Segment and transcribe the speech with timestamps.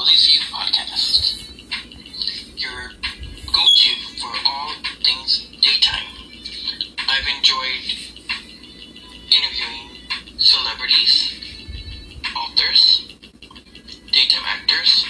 [0.00, 1.44] Willys View Podcast,
[2.56, 2.92] your
[3.52, 4.72] go to for all
[5.04, 6.06] things daytime.
[7.06, 7.84] I've enjoyed
[9.30, 11.34] interviewing celebrities,
[12.34, 13.12] authors,
[14.10, 15.04] daytime actors,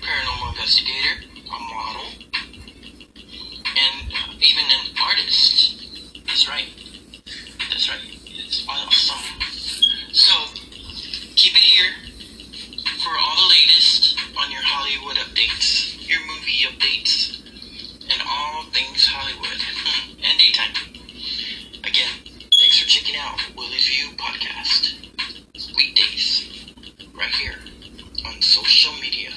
[0.00, 2.08] paranormal investigator, a model,
[3.66, 5.84] and uh, even an artist.
[6.26, 6.68] That's right.
[7.68, 8.00] That's right.
[8.24, 9.42] It's awesome.
[10.14, 10.32] So,
[11.36, 11.92] keep it here
[13.02, 17.40] for all the latest on your Hollywood updates, your movie updates,
[18.08, 19.60] and all things Hollywood
[20.24, 20.72] and daytime.
[21.84, 22.08] Again,
[22.58, 24.94] thanks for checking out Willys View Podcast.
[25.76, 26.64] Weekdays,
[27.14, 27.58] right here
[28.26, 29.30] on social media.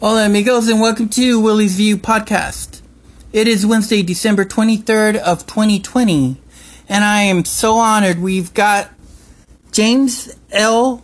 [0.00, 2.82] Hola amigos and welcome to Willys View podcast.
[3.32, 6.43] It is Wednesday, December 23rd of 2020
[6.88, 8.90] and I am so honored we've got
[9.72, 11.02] James L.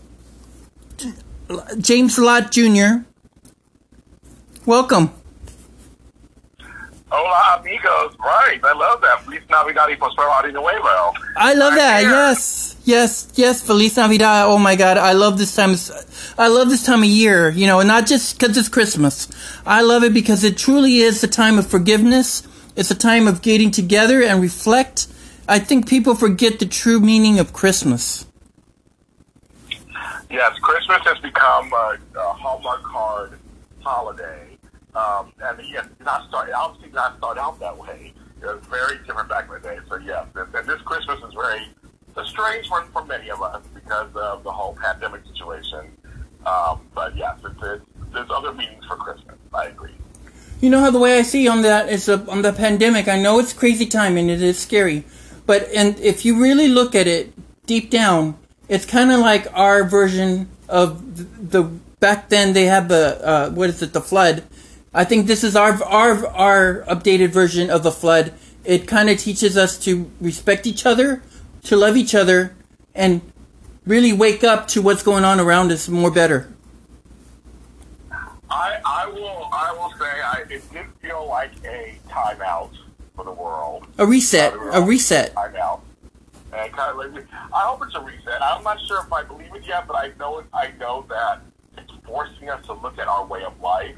[1.79, 3.05] James Lott Jr.
[4.67, 5.11] Welcome.
[7.11, 8.17] Hola, amigos.
[8.21, 8.61] Right.
[8.63, 9.25] I love that.
[9.25, 11.13] Feliz Navidad y Prospero Año Nuevo.
[11.37, 12.03] I love that.
[12.03, 12.77] Yes.
[12.85, 13.33] Yes.
[13.35, 13.63] Yes.
[13.63, 14.47] Feliz Navidad.
[14.47, 14.97] Oh my God.
[14.97, 15.75] I love this time.
[16.39, 19.27] I love this time of year, you know, and not just because it's Christmas.
[19.67, 22.45] I love it because it truly is the time of forgiveness.
[22.77, 25.09] It's a time of getting together and reflect.
[25.51, 28.25] I think people forget the true meaning of Christmas.
[30.31, 33.33] Yes, Christmas has become a, a Hallmark card
[33.81, 34.57] holiday.
[34.95, 38.15] Um, and yes, not start, obviously not start out that way.
[38.41, 39.79] It was very different back in the day.
[39.89, 41.67] So yes, and, and this Christmas is very,
[42.17, 45.91] a strange one for many of us because of the whole pandemic situation.
[46.47, 49.37] Um, but yes, it's, it's, there's other meanings for Christmas.
[49.53, 49.95] I agree.
[50.61, 53.09] You know how the way I see on that is uh, on the pandemic.
[53.09, 55.05] I know it's crazy time and it is scary,
[55.51, 57.33] but and if you really look at it
[57.67, 58.39] deep down,
[58.69, 61.63] it's kind of like our version of the, the
[61.99, 64.45] back then they had the uh, what is it the flood.
[64.95, 68.33] I think this is our our our updated version of the flood.
[68.63, 71.21] It kind of teaches us to respect each other,
[71.65, 72.55] to love each other,
[72.95, 73.21] and
[73.85, 76.49] really wake up to what's going on around us more better.
[78.49, 82.71] I, I will I will say I, it did feel like a timeout
[83.21, 83.87] for the world.
[83.99, 85.35] A reset, a reset.
[85.35, 85.81] Timeout.
[86.53, 88.43] And kind of like, I hope it's a reset.
[88.43, 91.41] I'm not sure if I believe it yet, but I know it, I know that
[91.77, 93.95] it's forcing us to look at our way of life,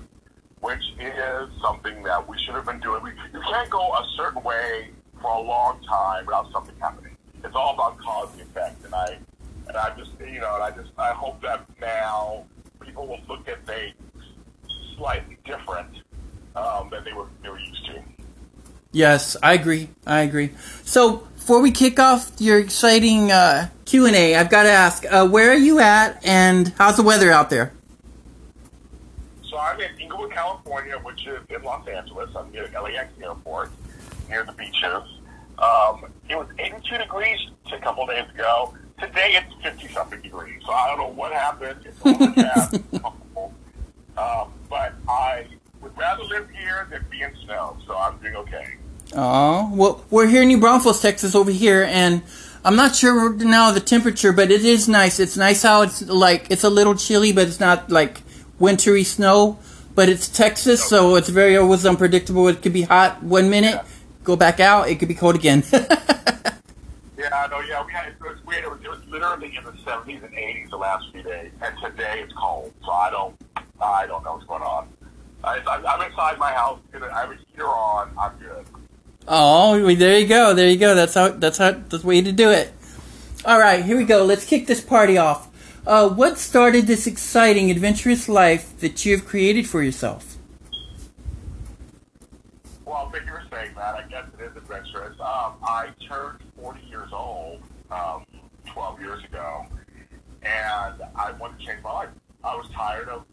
[0.60, 3.02] which is something that we should have been doing.
[3.02, 4.90] We, you can't go a certain way
[5.20, 7.16] for a long time without something happening.
[7.44, 9.18] It's all about cause and effect, and I
[9.66, 12.44] and I just you know, and I just I hope that now
[12.80, 13.94] people will look at things
[14.96, 15.88] slightly different
[16.54, 18.02] um, than they were they were used to.
[18.92, 19.88] Yes, I agree.
[20.06, 20.50] I agree.
[20.84, 25.04] So before we kick off your exciting uh, Q and A, I've got to ask,
[25.10, 27.72] uh, where are you at, and how's the weather out there?
[29.48, 32.30] So I'm in Inglewood, California, which is in Los Angeles.
[32.36, 33.70] I'm near LAX airport,
[34.28, 35.18] near the beaches.
[35.58, 37.38] Um, it was 82 degrees
[37.72, 38.74] a couple days ago.
[39.00, 40.62] Today it's 50 something degrees.
[40.64, 41.80] So I don't know what happened.
[41.84, 42.74] It's overcast.
[44.16, 45.46] um, but I
[45.94, 47.76] would rather live here than be in snow.
[47.86, 48.76] So I'm doing okay.
[49.14, 52.22] Oh, well, we're here in New Braunfels, Texas, over here, and
[52.64, 55.20] I'm not sure now the temperature, but it is nice.
[55.20, 58.22] It's nice how it's like it's a little chilly, but it's not like
[58.58, 59.58] wintry snow.
[59.94, 62.48] But it's Texas, so it's very always unpredictable.
[62.48, 63.84] It could be hot one minute,
[64.24, 64.88] go back out.
[64.88, 65.62] It could be cold again.
[67.22, 67.60] Yeah, I know.
[67.60, 68.64] Yeah, we had it was weird.
[68.64, 71.74] It was, it was literally in the 70s and 80s the last few days, and
[71.80, 72.72] today it's cold.
[72.84, 73.36] So I don't,
[73.80, 74.88] I don't know what's going on.
[75.44, 76.78] I, I'm I'm inside my house.
[76.94, 78.12] I have a heater on.
[78.18, 78.64] I'm good.
[79.28, 80.54] Oh, there you go.
[80.54, 80.94] There you go.
[80.94, 81.28] That's how.
[81.28, 81.72] That's how.
[81.72, 82.72] That's the way to do it.
[83.44, 84.24] All right, here we go.
[84.24, 85.48] Let's kick this party off.
[85.84, 90.36] Uh, what started this exciting, adventurous life that you have created for yourself?
[92.84, 93.96] Well, thank you for saying that.
[93.96, 95.18] I guess it is adventurous.
[95.18, 98.24] Um, I turned 40 years old um,
[98.66, 99.66] 12 years ago,
[100.42, 102.10] and I wanted to change my life.
[102.44, 103.24] I was tired of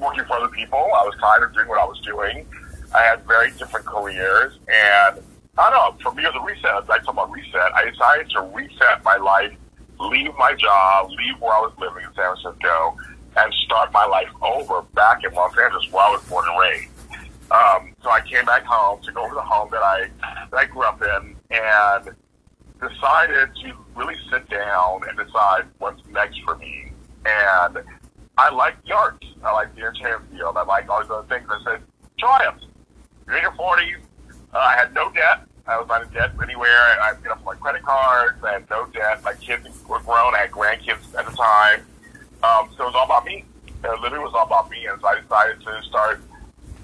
[0.00, 0.78] working for other people.
[0.78, 2.46] I was tired of doing what I was doing.
[2.94, 5.22] I had very different careers, and
[5.58, 5.96] I don't know.
[6.02, 6.90] For me, it was a reset.
[6.90, 7.72] I talk about reset.
[7.74, 9.52] I decided to reset my life,
[9.98, 12.96] leave my job, leave where I was living in San Francisco,
[13.36, 16.90] and start my life over back in Los Angeles, where I was born and raised.
[17.50, 20.08] Um, so I came back home, took over the home that I
[20.50, 22.14] that I grew up in, and
[22.80, 26.92] decided to really sit down and decide what's next for me.
[27.26, 27.78] And
[28.36, 29.26] I like arts.
[29.44, 30.56] I like the entertainment field.
[30.56, 31.48] I like all these other things.
[31.50, 31.82] I said,
[32.18, 32.60] try them.
[33.26, 33.96] you're in your 40s.
[34.52, 35.46] Uh, I had no debt.
[35.66, 37.00] I was not in debt anywhere.
[37.00, 38.42] I paid off my credit cards.
[38.42, 39.22] I had no debt.
[39.22, 40.34] My kids were grown.
[40.34, 41.80] I had grandkids at the time.
[42.42, 43.44] Um, so it was all about me.
[43.84, 44.86] Uh, literally was all about me.
[44.86, 46.20] And so I decided to start,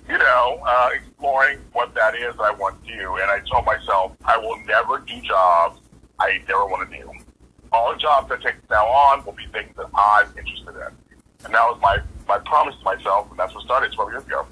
[0.09, 3.17] you know, uh, exploring what that is I want to do.
[3.17, 5.81] And I told myself, I will never do jobs
[6.19, 7.11] I never want to do.
[7.73, 11.06] All the jobs I take now on will be things that I'm interested in.
[11.47, 14.47] And that was my, my promise to myself, and that's what started 12 years ago.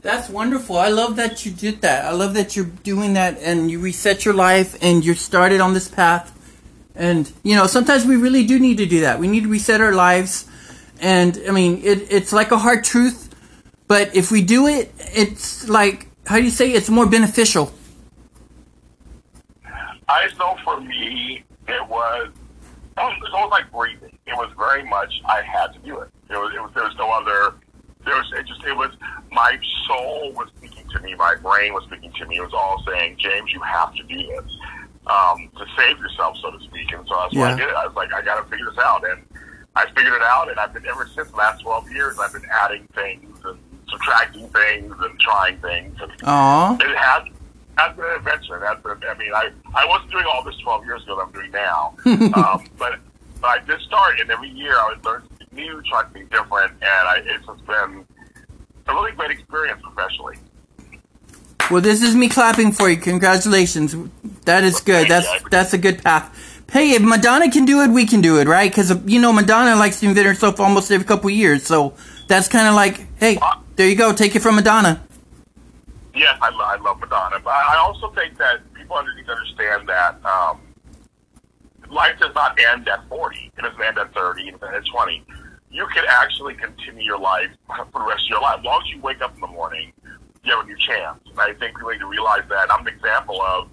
[0.00, 0.78] That's wonderful.
[0.78, 2.04] I love that you did that.
[2.04, 5.74] I love that you're doing that and you reset your life and you started on
[5.74, 6.36] this path.
[6.96, 9.20] And you know, sometimes we really do need to do that.
[9.20, 10.48] We need to reset our lives.
[11.00, 13.32] And I mean, it, it's like a hard truth,
[13.86, 17.72] but if we do it, it's like how do you say it's more beneficial?
[20.08, 22.30] I know for me, it was
[22.96, 24.18] it was almost like breathing.
[24.26, 26.10] It was very much I had to do it.
[26.30, 27.56] It was, it was there was no other.
[28.04, 28.90] There was it just it was
[29.30, 31.14] my soul was speaking to me.
[31.14, 32.36] My brain was speaking to me.
[32.36, 34.44] It was all saying, James, you have to do this
[35.06, 36.92] um, to save yourself, so to speak.
[36.92, 37.54] And so that's Yeah.
[37.54, 37.74] I did it.
[37.74, 39.22] I was like, I got to figure this out, and
[39.76, 40.50] I figured it out.
[40.50, 42.18] And I've been ever since the last twelve years.
[42.18, 43.58] I've been adding things and
[43.88, 45.96] subtracting things and trying things.
[46.00, 46.76] And Aw.
[46.80, 47.22] it has
[47.76, 48.58] been an adventure.
[48.60, 51.32] That's been, I mean, I I wasn't doing all this 12 years ago that I'm
[51.32, 51.94] doing now,
[52.34, 52.98] um, but
[53.40, 56.72] but I did start, and every year I would learn something new, try something different,
[56.72, 58.06] and I, it's just been
[58.86, 60.36] a really great experience professionally.
[61.70, 62.96] Well, this is me clapping for you.
[62.96, 63.96] Congratulations.
[64.44, 65.08] That is good.
[65.08, 66.38] That's that's a good path.
[66.70, 68.70] Hey, if Madonna can do it, we can do it, right?
[68.70, 71.64] Because you know Madonna likes to invent herself almost every couple years.
[71.64, 71.94] So
[72.28, 73.38] that's kind of like, hey,
[73.76, 74.12] there you go.
[74.12, 75.02] Take it from Madonna.
[76.14, 80.24] Yes, I, I love Madonna, but I also think that people need to understand that
[80.24, 80.60] um,
[81.90, 83.52] life does not end at 40.
[83.56, 84.48] It doesn't end at 30.
[84.48, 85.24] It doesn't end at 20.
[85.70, 88.58] You can actually continue your life for the rest of your life.
[88.58, 89.92] As long as you wake up in the morning,
[90.44, 91.20] you have a new chance.
[91.30, 92.70] And I think people need to realize that.
[92.70, 93.68] I'm an example of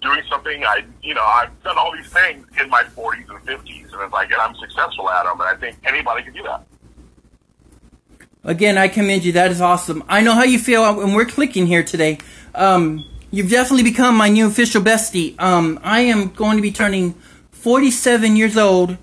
[0.00, 3.92] doing something I, you know, I've done all these things in my 40s and 50s,
[3.92, 6.66] and it's like, and I'm successful at them, and I think anybody can do that.
[8.48, 9.32] Again, I commend you.
[9.32, 10.02] That is awesome.
[10.08, 12.16] I know how you feel, and we're clicking here today.
[12.54, 15.38] Um, you've definitely become my new official bestie.
[15.38, 17.12] Um, I am going to be turning
[17.50, 18.96] 47 years old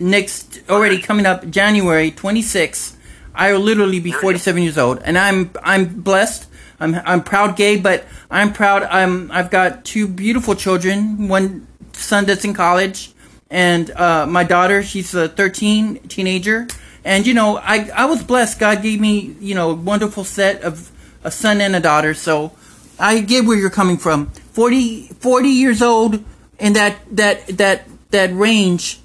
[0.00, 2.96] next, already coming up January 26th.
[3.36, 6.48] I will literally be 47 years old, and I'm I'm blessed.
[6.80, 8.82] I'm I'm proud gay, but I'm proud.
[8.82, 11.28] I'm I've got two beautiful children.
[11.28, 13.12] One son that's in college,
[13.48, 14.82] and uh, my daughter.
[14.82, 16.66] She's a 13 teenager,
[17.06, 18.58] and you know I I was blessed.
[18.58, 20.90] God gave me you know a wonderful set of
[21.22, 22.12] a son and a daughter.
[22.12, 22.52] So
[22.98, 24.26] I get where you're coming from.
[24.26, 26.24] 40 40 years old
[26.58, 29.00] in that that that that range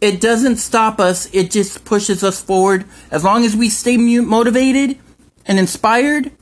[0.00, 4.98] it doesn't stop us it just pushes us forward as long as we stay motivated
[5.46, 6.32] and inspired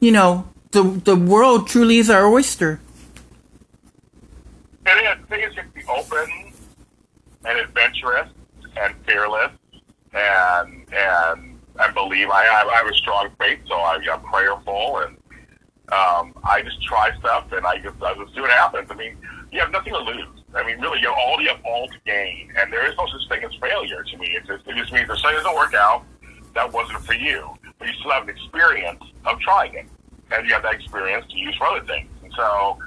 [0.00, 2.80] you know the the world truly is our oyster
[4.84, 5.06] It is.
[5.06, 6.52] I think it's just be open
[7.44, 8.28] and adventurous
[8.76, 9.52] and fearless
[10.14, 12.30] and and and believe.
[12.30, 15.16] I I, I have a strong faith, so I, I'm prayerful and
[15.92, 18.90] um, I just try stuff and I just I just see what happens.
[18.90, 19.16] I mean,
[19.52, 20.40] you have nothing to lose.
[20.54, 23.06] I mean, really, you have all you have all to gain, and there is no
[23.06, 24.28] such thing as failure to me.
[24.28, 26.04] It just it just means if something doesn't work out,
[26.54, 29.86] that wasn't for you, but you still have an experience of trying it,
[30.30, 32.08] and you have that experience to use for other things.
[32.22, 32.78] And so,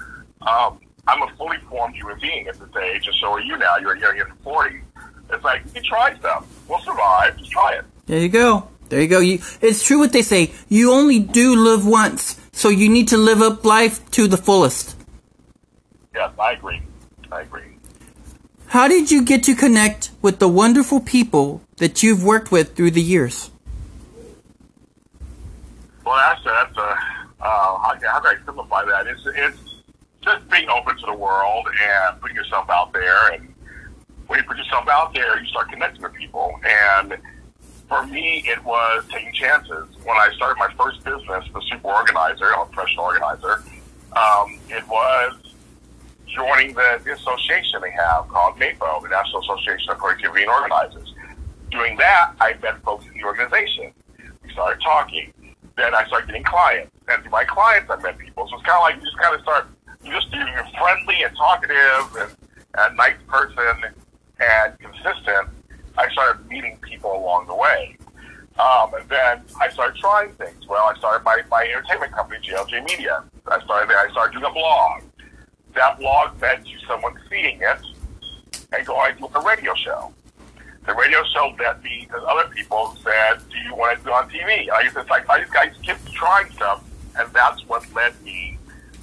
[0.41, 3.77] um, I'm a fully formed human being at this age, and so are you now.
[3.77, 4.81] You're you're in your 40s.
[5.29, 6.45] It's like you can try stuff.
[6.67, 7.37] We'll survive.
[7.37, 7.85] Just try it.
[8.05, 11.55] there you go there you go you, it's true what they say you only do
[11.61, 14.95] live once so you need to live up life to the fullest
[16.15, 16.81] Yes, I agree.
[17.31, 17.71] I agree.
[18.67, 22.91] how did you get to connect with the wonderful people that you've worked with through
[22.91, 23.51] the years
[26.05, 26.89] Well, that's that's a
[27.39, 29.05] uh, how, can- how can I simplify that?
[29.07, 29.59] It's it's
[30.23, 33.29] just being open to the world and putting yourself out there.
[33.33, 33.46] And
[34.27, 36.59] when you put yourself out there, you start connecting with people.
[36.63, 37.17] And
[37.87, 39.87] for me, it was taking chances.
[40.03, 43.63] When I started my first business, the Super Organizer, I'm a professional organizer.
[44.13, 45.37] Um, it was
[46.27, 51.13] joining the, the association they have called NAPO, the National Association of Creativity and Organizers.
[51.71, 53.91] Doing that, I met folks in the organization.
[54.43, 55.33] We started talking.
[55.77, 56.91] Then I started getting clients.
[57.07, 58.47] And through my clients, I met people.
[58.49, 59.67] So it's kind of like you just kind of start,
[60.03, 62.37] you just you're friendly and talkative
[62.77, 63.93] and nice person
[64.39, 65.49] and consistent.
[65.97, 67.97] I started meeting people along the way.
[68.59, 70.67] Um, and then I started trying things.
[70.67, 73.23] Well, I started my, my entertainment company, JLJ Media.
[73.47, 73.93] I started.
[73.93, 75.03] I started doing a blog.
[75.75, 77.79] That blog led to someone seeing it
[78.71, 80.11] and going to a radio show.
[80.85, 84.29] the radio show led me to other people said, "Do you want to do on
[84.29, 86.83] TV?" I just like I just, I just kept trying stuff,
[87.17, 88.57] and that's what led me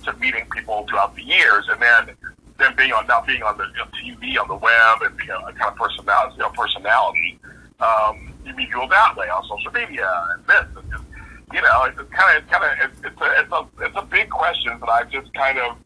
[0.05, 2.17] to meeting people throughout the years, and then
[2.59, 5.31] then being on now being on the you know, TV on the web and being
[5.31, 7.39] a, kind of personality, you know, personality.
[7.81, 11.05] Um, you meet people that way on social media and this and just
[11.53, 14.31] you know it's kind of kind of it's, it's a it's a it's a big
[14.31, 15.77] question that I just kind of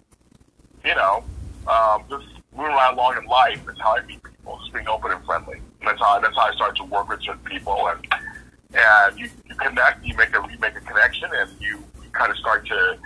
[0.85, 1.25] you know
[1.67, 5.13] um, just moving right along in life is how I meet people, just being open
[5.13, 5.61] and friendly.
[5.81, 8.07] And that's how that's how I start to work with certain people and
[8.75, 12.31] and you, you connect, you make a you make a connection, and you, you kind
[12.31, 12.99] of start to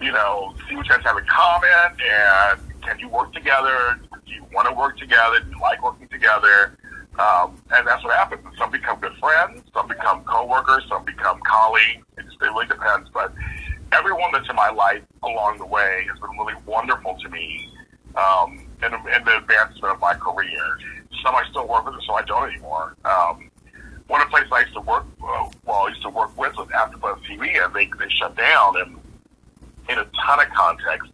[0.00, 4.00] you know see what you guys have in common and can you work together?
[4.26, 5.40] Do you want to work together?
[5.40, 6.76] Do you like working together?
[7.18, 8.42] Um, and that's what happens.
[8.58, 12.04] Some become good friends, some become coworkers, some become colleagues.
[12.18, 13.08] It, just, it really depends.
[13.12, 13.32] But
[13.92, 17.68] everyone that's in my life along the way has been really wonderful to me
[18.16, 20.78] um, in, in the advancement of my career.
[21.22, 22.96] Some I still work with, some I don't anymore.
[23.04, 23.50] Um,
[24.08, 26.56] one of the places I used to work, uh, well, I used to work with
[26.56, 28.76] was AfterBuzz TV, and they they shut down.
[28.80, 28.98] And
[29.88, 31.10] in a ton of context,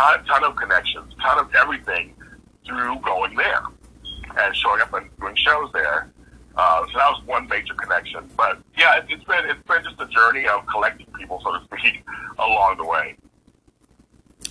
[0.00, 2.14] ton, ton of connections, ton of everything
[2.66, 3.62] through going there
[4.38, 6.10] and showing up and doing shows there.
[6.56, 8.28] Uh, so that was one major connection.
[8.36, 11.64] But yeah, it, it's been it's been just a journey of collecting people, so to
[11.64, 12.04] speak,
[12.38, 13.16] along the way.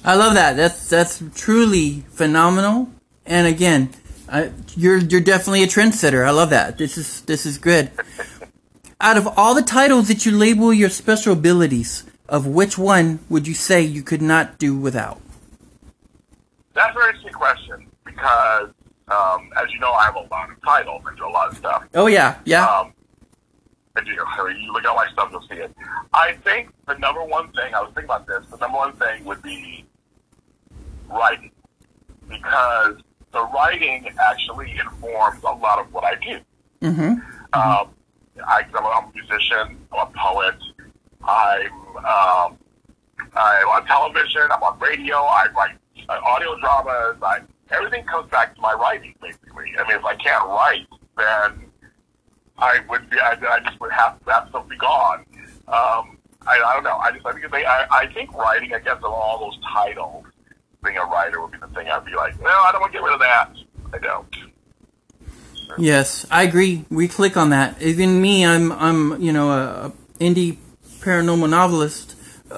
[0.03, 0.55] I love that.
[0.55, 2.89] That's that's truly phenomenal.
[3.25, 3.89] And again,
[4.31, 6.25] I, you're you're definitely a trendsetter.
[6.25, 6.77] I love that.
[6.77, 7.91] This is this is good.
[9.01, 13.47] Out of all the titles that you label your special abilities, of which one would
[13.47, 15.21] you say you could not do without?
[16.79, 18.69] That's a very interesting question because,
[19.09, 21.03] um, as you know, I have a lot of titles.
[21.05, 21.83] and do a lot of stuff.
[21.93, 22.65] Oh yeah, yeah.
[22.65, 22.93] Um,
[23.97, 24.11] I do.
[24.11, 25.75] You look at my stuff, you'll see it.
[26.13, 28.45] I think the number one thing I was thinking about this.
[28.49, 29.85] The number one thing would be
[31.09, 31.51] writing
[32.29, 32.95] because
[33.33, 36.39] the writing actually informs a lot of what I do.
[36.81, 37.11] mm-hmm.
[37.51, 37.89] Um,
[38.47, 39.77] I, I'm a musician.
[39.91, 40.55] I'm a poet.
[41.27, 42.57] I'm um,
[43.35, 44.43] I'm on television.
[44.49, 45.17] I'm on radio.
[45.17, 45.75] I write
[46.07, 47.17] uh, audio dramas.
[47.21, 47.39] I,
[47.71, 49.73] everything comes back to my writing, basically.
[49.77, 50.87] I mean, if I can't write,
[51.17, 51.71] then
[52.57, 53.19] I would be.
[53.19, 55.25] I, I just would have to have something gone.
[55.67, 56.97] Um, I, I don't know.
[56.97, 58.73] I just I think they, I, I think writing.
[58.73, 60.25] I guess of all those titles,
[60.83, 61.87] being a writer would be the thing.
[61.89, 63.51] I'd be like, no, I don't want to get rid of that.
[63.93, 64.35] I don't.
[65.77, 66.85] Yes, I agree.
[66.89, 67.81] We click on that.
[67.81, 70.57] Even me, I'm I'm you know a, indie
[70.99, 72.15] paranormal novelist,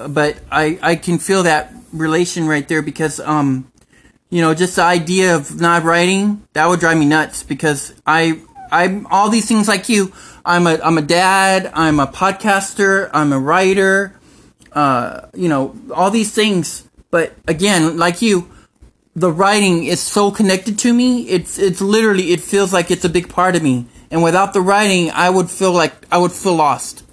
[0.08, 3.70] but I I can feel that relation right there because um
[4.30, 8.40] you know just the idea of not writing that would drive me nuts because I
[8.72, 10.12] I'm all these things like you.
[10.44, 11.70] I'm a I'm a dad.
[11.74, 13.10] I'm a podcaster.
[13.12, 14.18] I'm a writer.
[14.72, 16.88] Uh, you know all these things.
[17.10, 18.50] But again, like you,
[19.14, 21.28] the writing is so connected to me.
[21.28, 23.86] It's it's literally it feels like it's a big part of me.
[24.10, 27.04] And without the writing, I would feel like I would feel lost.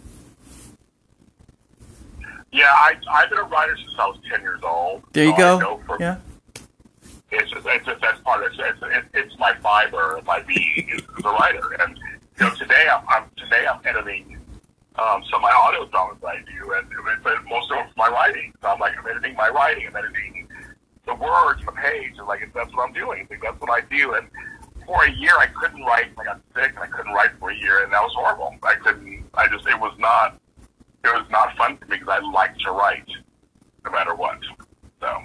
[2.51, 5.03] Yeah, I, I've been a writer since I was ten years old.
[5.13, 5.81] There you so go.
[5.85, 6.17] for- Yeah.
[7.31, 8.59] it's just, it's just that's part of it.
[8.59, 11.73] It's, it's, it's my fiber, my being is, a writer.
[11.79, 11.97] And
[12.39, 14.37] you know, today I'm, I'm today I'm editing
[14.95, 16.87] um, some of my audio dramas I do, and
[17.23, 18.53] but most of it's my writing.
[18.61, 20.47] So I'm like I'm editing my writing, I'm editing
[21.05, 23.27] the words, the page, and like that's what I'm doing.
[23.29, 24.13] Like, that's what I do.
[24.15, 24.27] And
[24.85, 26.07] for a year, I couldn't write.
[26.19, 28.55] I got sick, and I couldn't write for a year, and that was horrible.
[28.63, 29.23] I couldn't.
[29.35, 30.39] I just it was not.
[31.03, 33.07] It was not fun for me because I like to write,
[33.85, 34.37] no matter what.
[34.99, 35.21] So.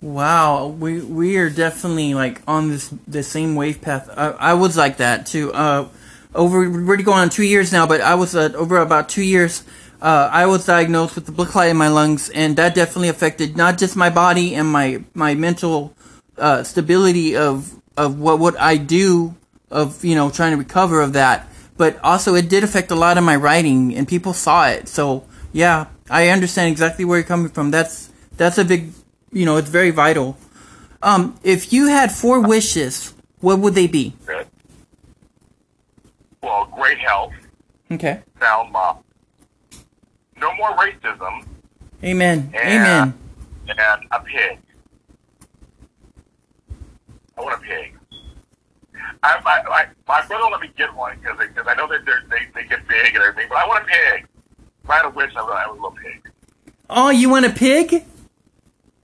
[0.00, 4.08] Wow, we we are definitely like on this the same wave path.
[4.16, 5.52] I, I was like that too.
[5.52, 5.88] Uh,
[6.34, 9.24] over we're already going on two years now, but I was uh, over about two
[9.24, 9.64] years.
[10.00, 13.56] Uh, I was diagnosed with the blood clot in my lungs, and that definitely affected
[13.56, 15.92] not just my body and my my mental
[16.36, 19.34] uh, stability of of what what I do
[19.70, 23.16] of you know trying to recover of that, but also it did affect a lot
[23.16, 24.88] of my writing, and people saw it.
[24.88, 27.70] So yeah, I understand exactly where you're coming from.
[27.70, 28.92] That's that's a big
[29.32, 30.36] you know, it's very vital.
[31.02, 34.14] Um, if you had four wishes, what would they be?
[34.26, 34.46] Good.
[36.42, 37.32] Well, great health,
[37.90, 38.20] Okay.
[38.40, 38.98] sound mom.
[40.40, 41.44] No more racism
[42.02, 42.50] Amen.
[42.54, 43.14] and, Amen.
[43.68, 44.58] and a pig.
[47.36, 47.97] I want a pig.
[49.22, 52.68] I, my brother let me get one because because I know that they're, they they
[52.68, 54.26] get big and everything, but I want a pig.
[54.84, 56.30] If I had a wish, I would have a little pig.
[56.90, 58.04] Oh, you want a pig?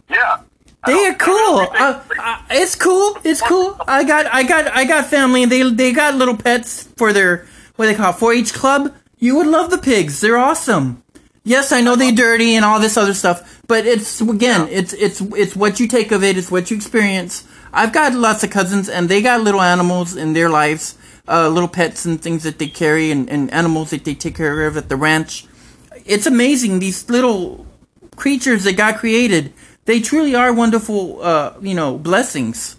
[0.09, 0.41] Yeah.
[0.87, 1.61] They are cool.
[1.61, 3.17] Uh, uh, it's cool.
[3.25, 3.77] It's cool.
[3.89, 5.47] I got, I got, I got family.
[5.47, 8.95] They, they got little pets for their what they call 4-H club.
[9.19, 10.21] You would love the pigs.
[10.21, 11.03] They're awesome.
[11.43, 15.21] Yes, I know they're dirty and all this other stuff, but it's again, it's it's
[15.21, 16.39] it's what you take of it.
[16.39, 17.47] It's what you experience.
[17.75, 20.97] I've got lots of cousins, and they got little animals in their lives.
[21.27, 24.67] uh, little pets and things that they carry and, and animals that they take care
[24.67, 25.47] of at the ranch.
[26.05, 27.67] It's amazing these little
[28.17, 29.53] creatures that God created.
[29.87, 32.77] They truly are wonderful, uh, you know, blessings.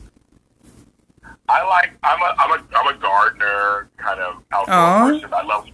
[1.48, 1.92] I like.
[2.04, 2.36] I'm a.
[2.40, 2.64] I'm a.
[2.76, 5.08] I'm a gardener, kind of outdoor Aw.
[5.12, 5.34] person.
[5.34, 5.68] I love.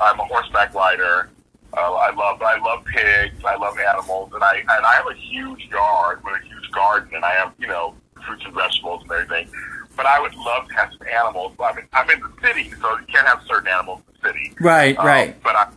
[0.00, 1.30] I'm a horseback rider.
[1.76, 2.42] Uh, I love.
[2.42, 3.44] I love pigs.
[3.44, 7.10] I love animals, and I and I have a huge yard with a huge garden,
[7.14, 7.94] and I have you know
[8.24, 9.48] fruits and vegetables and everything.
[9.96, 11.52] But I would love to have some animals.
[11.58, 14.54] I'm in, I'm in the city, so you can't have certain animals in the city.
[14.60, 15.42] Right, Um, right.
[15.42, 15.68] But I.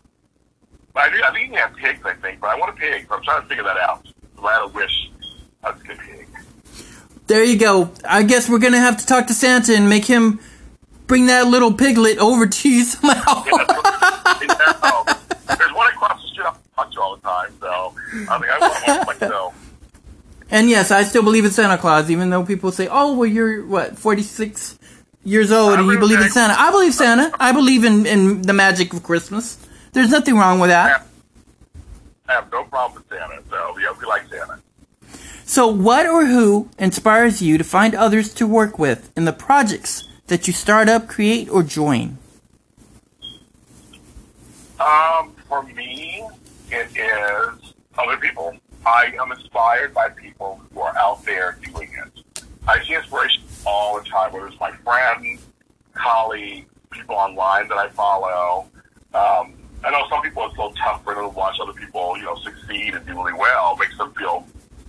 [0.94, 2.02] I, do, I think you can have pigs.
[2.06, 3.08] I think, but I want a pig.
[3.08, 4.06] So I'm trying to figure that out.
[4.36, 5.10] So I had a wish.
[5.64, 6.28] I was a pig.
[7.28, 7.90] There you go.
[8.08, 10.40] I guess we're gonna have to talk to Santa and make him
[11.08, 13.44] bring that little piglet over to you somehow.
[13.46, 15.04] Yeah,
[15.58, 17.94] There's one across the street I talk to all the time, so
[18.30, 19.71] I think I want one myself.
[20.52, 23.66] And yes, I still believe in Santa Claus, even though people say, "Oh, well, you're
[23.66, 24.78] what, 46
[25.24, 27.32] years old, and you believe in Santa." I believe Santa.
[27.40, 29.58] I believe in in the magic of Christmas.
[29.94, 31.08] There's nothing wrong with that.
[32.28, 34.60] I have no problem with Santa, so yeah, we like Santa.
[35.46, 40.08] So, what or who inspires you to find others to work with in the projects
[40.28, 42.18] that you start up, create, or join?
[44.80, 46.26] Um, for me,
[46.72, 48.58] it is other people.
[48.86, 52.44] I am inspired by people who are out there doing it.
[52.68, 55.46] I see inspiration all the time, whether it's my friends,
[55.94, 58.68] colleagues, people online that I follow.
[59.14, 62.18] Um, I know some people it's a little tough for them to watch other people,
[62.18, 63.76] you know, succeed and do really well.
[63.76, 64.48] It makes them feel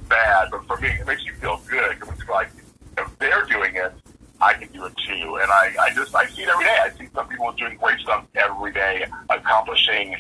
[0.08, 2.50] bad, but for me, it makes you feel good because it's like
[2.98, 3.92] if they're doing it,
[4.40, 5.36] I can do it too.
[5.36, 6.78] And I, I just I see it every day.
[6.82, 10.16] I see some people doing great stuff every day, accomplishing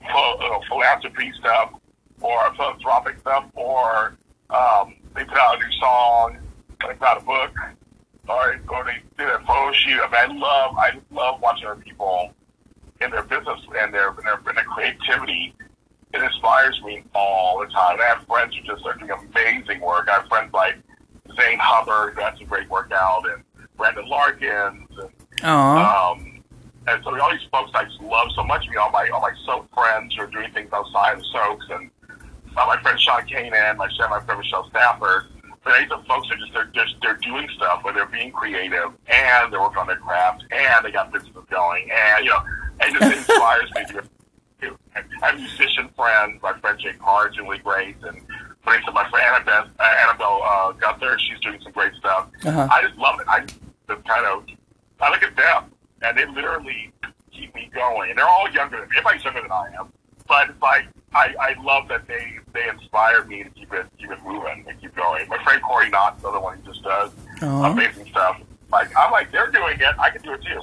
[0.00, 1.72] ph- uh, philanthropy stuff
[2.20, 4.16] or philanthropic stuff, or
[4.50, 6.38] um, they put out a new song,
[6.80, 7.52] they put out a book,
[8.28, 10.00] or, or they did a photo shoot.
[10.02, 12.32] I mean, I love I love watching other people
[13.00, 15.54] in their business and their in their, in their creativity.
[16.14, 17.98] It inspires me all the time.
[18.00, 20.08] I have friends who just are doing amazing work.
[20.08, 20.76] I have friends like
[21.38, 23.42] Zane Hubbard, who has some great work out, and
[23.76, 25.10] Brandon Larkins, and
[25.44, 26.42] um,
[26.86, 28.66] and so all these folks I just love so much.
[28.68, 31.90] Me, all my all my soap friends who are doing things outside of soaps, and
[32.56, 35.24] uh, my friend Sean Kanan, my my friend Michelle Stafford.
[35.64, 38.92] But these are folks that just they're just they're doing stuff where they're being creative
[39.08, 42.40] and they're working on their craft and they got businesses going and you know
[42.80, 43.92] it just inspires me to.
[43.92, 46.40] to- I have musician friends.
[46.42, 48.18] My friend Jake Hard's really great, and
[48.62, 52.28] for instance, my friend Annabelle, uh, Annabelle uh, Gunther, she's doing some great stuff.
[52.44, 52.66] Uh-huh.
[52.70, 53.26] I just love it.
[53.28, 54.44] I just kind of
[55.00, 55.64] I look at them,
[56.02, 56.92] and they literally
[57.32, 58.10] keep me going.
[58.10, 58.96] And they're all younger than me.
[58.96, 59.92] Everybody's younger than I am,
[60.28, 64.22] but like I, I love that they they inspire me to keep it keep it
[64.24, 65.28] moving and keep going.
[65.28, 67.10] My friend Corey Knott's the other one who just does
[67.40, 68.40] amazing stuff.
[68.70, 70.60] Like I'm like they're doing it, I can do it too.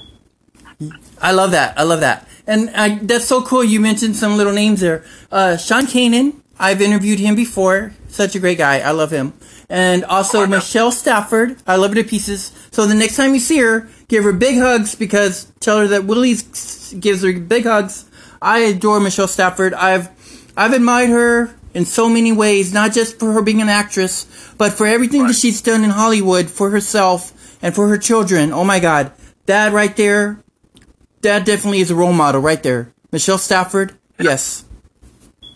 [1.21, 1.77] I love that.
[1.77, 2.27] I love that.
[2.45, 3.63] And I, that's so cool.
[3.63, 5.05] You mentioned some little names there.
[5.31, 6.39] Uh, Sean Kanan.
[6.59, 7.93] I've interviewed him before.
[8.09, 8.79] Such a great guy.
[8.79, 9.33] I love him.
[9.69, 11.57] And also Michelle Stafford.
[11.65, 12.51] I love her to pieces.
[12.71, 16.05] So the next time you see her, give her big hugs because tell her that
[16.05, 18.05] Willie's gives her big hugs.
[18.43, 19.73] I adore Michelle Stafford.
[19.73, 20.09] I've
[20.57, 24.27] I've admired her in so many ways, not just for her being an actress,
[24.57, 27.31] but for everything that she's done in Hollywood for herself
[27.63, 28.51] and for her children.
[28.51, 29.13] Oh my God,
[29.45, 30.43] that right there,
[31.21, 32.93] that definitely is a role model right there.
[33.11, 34.65] Michelle Stafford, yes.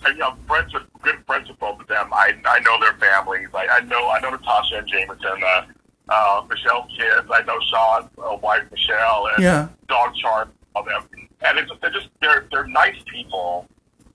[0.06, 2.08] And, know, friends with good friends with both of them.
[2.14, 3.50] I I know their families.
[3.54, 5.44] I, I know I know Natasha and Jameson.
[5.44, 5.66] Uh,
[6.10, 7.28] uh, Michelle's kids.
[7.30, 9.68] I know Sean's uh, wife Michelle and Yeah.
[9.90, 10.52] dog Charm.
[10.78, 11.08] All them.
[11.42, 13.68] And it's just, they're just they're they're nice people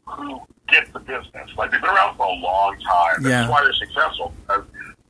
[0.07, 1.51] who get the business.
[1.57, 3.23] Like they've been around for a long time.
[3.23, 3.29] Yeah.
[3.31, 4.33] That's why they're successful.
[4.47, 4.65] Because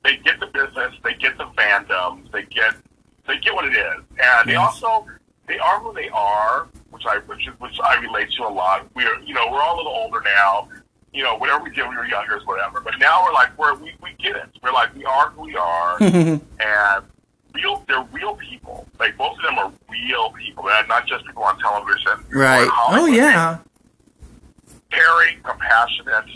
[0.05, 0.95] they get the business.
[1.05, 2.31] They get the fandoms.
[2.33, 2.75] They get
[3.27, 4.83] they get what it is, and they Yes.
[4.83, 5.07] also
[5.47, 8.87] they are who they are, which I which which I relate to a lot.
[8.95, 10.69] We're you know we're all a little older now.
[11.13, 12.81] You know, whatever we did when we were younger is whatever.
[12.81, 14.47] But now we're like we're we, we get it.
[14.63, 17.03] We're like we are who we are, and
[17.55, 18.87] real they're real people.
[18.99, 20.65] Like both of them are real people.
[20.65, 22.25] They're not just people on television.
[22.31, 22.69] Right.
[22.91, 23.59] Oh yeah.
[24.91, 26.29] caring, compassionate,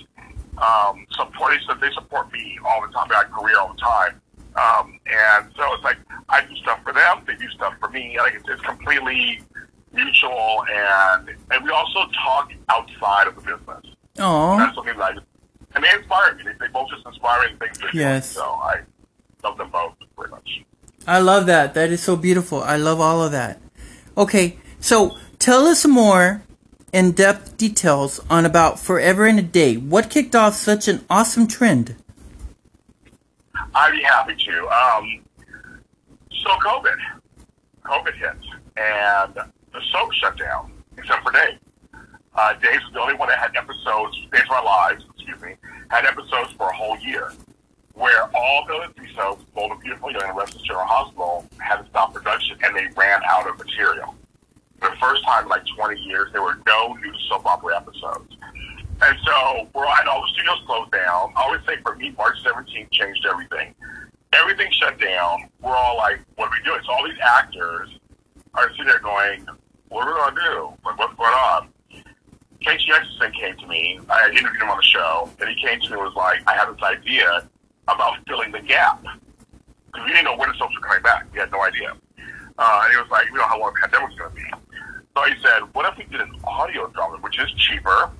[0.59, 1.61] um, supporting.
[1.68, 3.09] So they support me all the time.
[3.11, 4.20] I have a career all the time.
[4.57, 5.98] Um, and so it's like
[6.31, 8.16] I do stuff for them, they do stuff for me.
[8.18, 9.42] Like it's, it's completely
[9.92, 13.94] mutual, and and we also talk outside of the business.
[14.18, 14.57] Oh.
[14.59, 15.26] That's something that I just,
[15.74, 16.44] and they inspire me.
[16.44, 17.79] They, they both just inspiring things.
[17.79, 18.02] they're doing.
[18.02, 18.31] Yes.
[18.31, 18.81] So I
[19.44, 20.64] love them both very much.
[21.06, 21.74] I love that.
[21.74, 22.62] That is so beautiful.
[22.62, 23.60] I love all of that.
[24.16, 26.42] Okay, so tell us more
[26.92, 29.76] in depth details on about Forever and a Day.
[29.76, 31.94] What kicked off such an awesome trend?
[33.74, 34.68] I'd be happy to.
[34.68, 35.22] Um,
[36.30, 36.96] so COVID.
[37.84, 38.36] COVID hit,
[38.76, 41.58] and the soap shut down, except for Days.
[42.34, 45.54] Uh, Dave's the only one that had episodes, of Our Lives, excuse me,
[45.88, 47.32] had episodes for a whole year,
[47.96, 52.12] where all three soaps, Bold and Beautiful, Young and Restless General Hospital, had to stop
[52.12, 54.14] production, and they ran out of material.
[54.78, 58.37] For the first time in like 20 years, there were no new soap opera episodes.
[59.00, 61.32] And so we're at all the studios closed down.
[61.37, 63.74] I always say for me, March 17th changed everything.
[64.32, 65.48] Everything shut down.
[65.62, 66.80] We're all like, what are we doing?
[66.85, 67.88] So all these actors
[68.54, 69.46] are sitting there going,
[69.88, 70.72] what are we going to do?
[70.85, 71.68] Like, what's going on?
[72.61, 74.00] Casey Hutchinson came to me.
[74.11, 76.54] I interviewed him on the show, and he came to me and was like, I
[76.56, 77.48] have this idea
[77.88, 79.03] about filling the gap.
[79.03, 81.27] Because we didn't know when the soaps were coming back.
[81.33, 81.92] We had no idea.
[82.59, 84.37] Uh, and he was like, we don't know how long the pandemic was going to
[84.37, 84.51] be.
[85.16, 88.11] So he said, what if we did an audio drama, which is cheaper,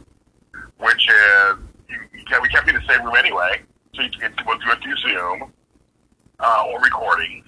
[0.79, 3.61] which is, you, you can't, we can't be in the same room anyway,
[3.95, 5.53] so you can, we'll do it through Zoom
[6.41, 7.43] uh, or recording.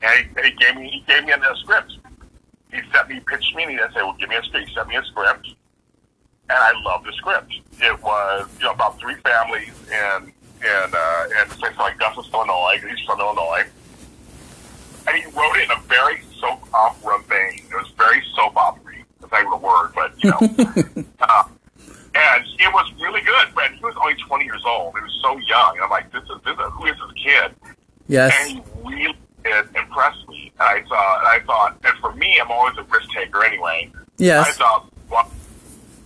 [0.00, 1.92] And he, and he gave me he gave me a, a script.
[2.72, 4.68] He sent me, pitched me, and he said, well, give me a script.
[4.68, 5.46] He sent me a script
[6.52, 7.52] and I loved the script.
[7.78, 12.32] It was you know about three families in in uh, in a place like Augustus,
[12.32, 12.78] Illinois.
[12.88, 13.64] He's from Illinois,
[15.08, 17.64] and he wrote it in a very soap opera vein.
[17.70, 18.94] It was very soap opera.
[19.20, 20.38] That's not even a word, but you know.
[21.20, 21.44] uh,
[22.14, 23.48] and it was really good.
[23.54, 24.94] But he was only 20 years old.
[24.96, 25.76] He was so young.
[25.76, 27.54] And I'm like, this is this is who is this kid?
[28.08, 28.32] Yes.
[28.40, 30.52] And he really did impress me.
[30.60, 33.90] And I thought, and I thought, and for me, I'm always a risk taker anyway.
[34.18, 34.48] Yes.
[34.48, 35.30] I thought, well,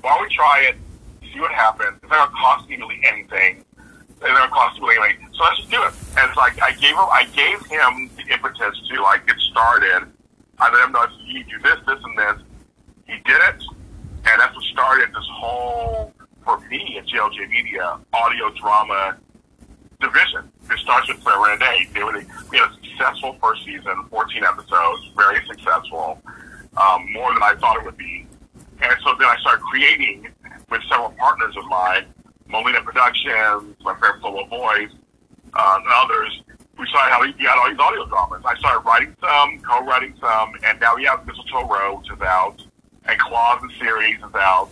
[0.00, 0.76] why don't we try it,
[1.32, 1.98] see what happens?
[2.02, 3.64] It's not going to cost me really anything.
[4.20, 5.28] Cost me really anything.
[5.34, 5.92] So let's just do it.
[6.16, 10.06] And it's like I gave him, I gave him the impetus to like get started.
[10.58, 12.42] I let him know you do this, this, and this.
[13.06, 13.62] He did it,
[14.24, 19.18] and that's what started this whole for me at JLJ Media audio drama
[20.00, 20.50] division.
[20.70, 25.10] It starts with and a They were, we had a successful first season, 14 episodes,
[25.16, 26.22] very successful,
[26.76, 28.26] um, more than I thought it would be.
[28.80, 30.28] And so then I started creating
[30.70, 32.06] with several partners of mine,
[32.48, 34.90] Molina Productions, my Flow Boys,
[35.54, 36.42] uh, and others.
[36.78, 38.42] We started how we got all these audio dramas.
[38.44, 42.62] I started writing some, co-writing some, and now we have Mistletoe Row, which is out,
[43.06, 44.68] and Claus the series is out,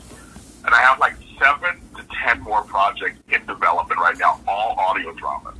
[0.64, 5.12] and I have like seven to ten more projects in development right now, all audio
[5.14, 5.56] dramas,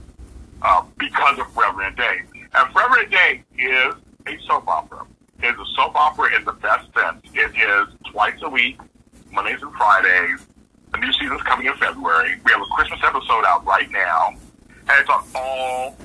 [0.63, 2.21] um, because of Forever and Day.
[2.55, 3.95] And Forever and Day is
[4.27, 5.07] a soap opera.
[5.43, 7.23] It is a soap opera in the best sense.
[7.35, 8.79] It is twice a week,
[9.33, 10.47] Mondays and Fridays.
[10.95, 12.37] The new season's coming in February.
[12.45, 15.97] We have a Christmas episode out right now, and it's on all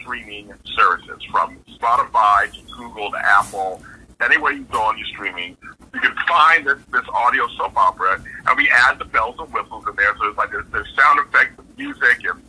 [0.00, 3.82] streaming services, from Spotify to Google to Apple.
[4.22, 5.54] Anywhere you go on your streaming,
[5.92, 9.84] you can find this, this audio soap opera, and we add the bells and whistles
[9.86, 10.16] in there.
[10.16, 12.42] So it's like there's, there's sound effects and music, and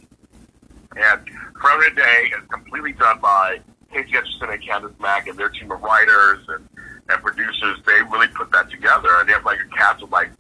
[0.96, 1.22] and
[1.62, 3.60] Forever and a Day is completely done by
[3.92, 6.66] Casey Hutchinson and Candace Mack and their team of writers and,
[7.10, 7.78] and producers.
[7.86, 10.32] They really put that together, and they have like a cast of like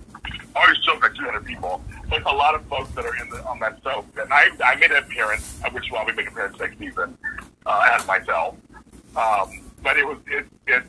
[0.55, 1.81] always shows like 200 people.
[2.09, 4.05] There's a lot of folks that are in the, on that soap.
[4.17, 7.17] And I, I made an appearance, which will be making an appearance next season
[7.65, 8.55] uh, as myself.
[9.15, 10.87] Um, but it was it, it's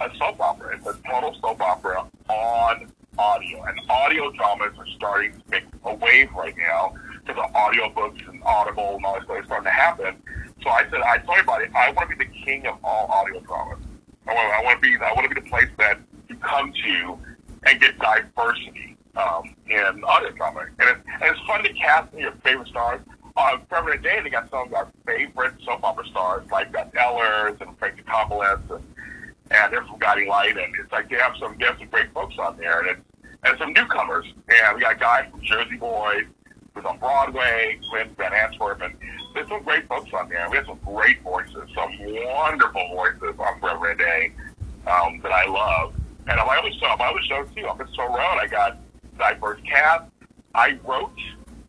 [0.00, 0.76] a soap opera.
[0.76, 5.94] It's a total soap opera on audio, and audio dramas are starting to make a
[5.94, 9.64] wave right now because the audio books and Audible and all this stuff is starting
[9.64, 10.16] to happen.
[10.62, 13.40] So I said, I told everybody, I want to be the king of all audio
[13.40, 13.78] dramas.
[14.26, 16.72] I want, I want to be, I want to be the place that you come
[16.72, 17.18] to
[17.66, 20.66] and get diversity um, in audio drama.
[20.78, 23.00] And it's, and it's fun to cast your favorite stars.
[23.36, 27.60] On Forever Day, they got some of our favorite soap opera stars, like Beth Ehlers
[27.60, 28.84] and Frank Dicopoulos, and
[29.50, 32.12] and they're from Guiding Light, and it's like they have some they have some great
[32.14, 33.00] folks on there, and it's,
[33.42, 34.24] and some newcomers.
[34.48, 36.24] And we got a guy from Jersey Boys
[36.74, 38.94] who's on Broadway, Quinn Van Antwerp, and
[39.34, 40.48] there's some great folks on there.
[40.50, 44.32] We have some great voices, some wonderful voices on Forever Day
[44.86, 45.94] um, that I love.
[46.26, 48.78] And on my other show, my other show too, on Mistletoe Row, I got
[49.18, 50.04] diverse cast.
[50.54, 51.12] I wrote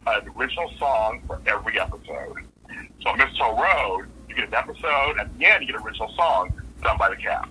[0.08, 2.36] an original song for every episode.
[3.02, 5.86] So on Mistletoe Row, you get an episode, and at the end, you get an
[5.88, 7.50] original song done by the cast.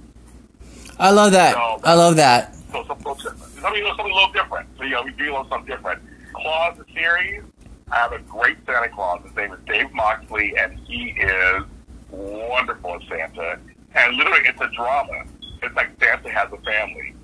[0.99, 1.55] I love that.
[1.55, 2.55] So- I love that.
[2.73, 4.69] So some folks, something, something a little different.
[4.79, 6.03] So, you know, we do a little something different.
[6.33, 7.43] Claus, the series,
[7.91, 9.23] I have a great Santa Claus.
[9.25, 11.63] His name is Dave Moxley, and he is
[12.11, 13.59] wonderful as Santa.
[13.95, 15.25] And literally, it's a drama.
[15.63, 17.15] It's like Santa has a family.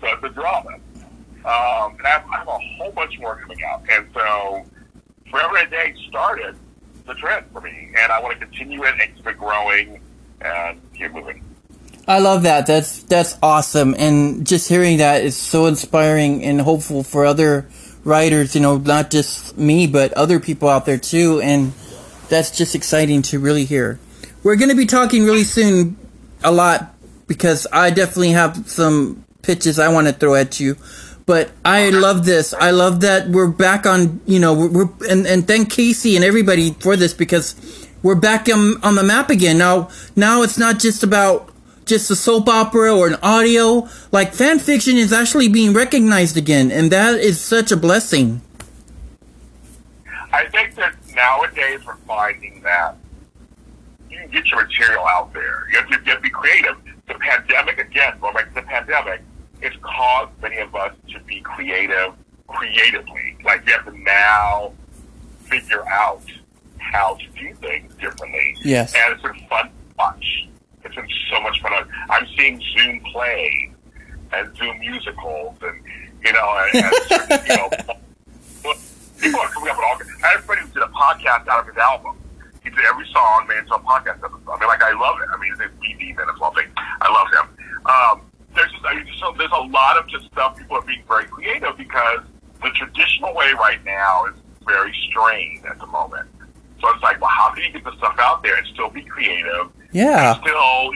[0.00, 0.78] So it's a drama.
[1.44, 3.82] Um, and I have, I have a whole bunch more coming out.
[3.90, 4.64] And so
[5.30, 6.56] Forever and a Day started
[7.06, 7.92] the trend for me.
[7.98, 10.00] And I want to continue it and keep it growing
[10.40, 11.44] and keep moving.
[12.06, 12.66] I love that.
[12.66, 17.68] That's that's awesome, and just hearing that is so inspiring and hopeful for other
[18.02, 18.56] writers.
[18.56, 21.40] You know, not just me, but other people out there too.
[21.40, 21.72] And
[22.28, 24.00] that's just exciting to really hear.
[24.42, 25.96] We're going to be talking really soon
[26.42, 26.92] a lot
[27.28, 30.76] because I definitely have some pitches I want to throw at you.
[31.32, 32.52] But I love this.
[32.52, 34.20] I love that we're back on.
[34.26, 37.56] You know, we're, we're and and thank Casey and everybody for this because
[38.02, 39.56] we're back on, on the map again.
[39.56, 41.48] Now, now it's not just about
[41.86, 43.88] just a soap opera or an audio.
[44.10, 48.42] Like fan fiction is actually being recognized again, and that is such a blessing.
[50.34, 52.98] I think that nowadays we're finding that
[54.10, 55.66] you can get your material out there.
[55.70, 56.76] You have to, you have to be creative.
[57.08, 59.22] The pandemic, again, going back to the pandemic,
[59.62, 60.92] it's caused many of us
[61.54, 62.14] creative
[62.48, 63.36] creatively.
[63.44, 64.72] Like you have to now
[65.44, 66.22] figure out
[66.78, 68.56] how to do things differently.
[68.62, 68.94] Yes.
[68.94, 70.48] And it's been fun to watch.
[70.84, 71.72] It's been so much fun.
[72.10, 73.70] I'm seeing Zoom plays
[74.32, 75.82] and Zoom musicals and,
[76.24, 77.70] you know, and, and certain, you know,
[79.20, 79.98] people are coming up with all.
[80.24, 82.16] I had a friend who did a podcast out of his album.
[82.62, 84.50] He did every song made into a podcast episode.
[84.50, 85.28] I mean, like I love it.
[85.32, 86.66] I mean, it's BD minutes long thing.
[86.76, 87.46] I love him.
[87.86, 90.56] Um, there's just, I mean, so there's a lot of just stuff.
[90.56, 92.20] People are being very creative because
[92.62, 94.34] the traditional way right now is
[94.66, 96.28] very strained at the moment.
[96.80, 99.02] So it's like, well, how do you get the stuff out there and still be
[99.02, 99.68] creative?
[99.92, 100.34] Yeah.
[100.34, 100.92] And still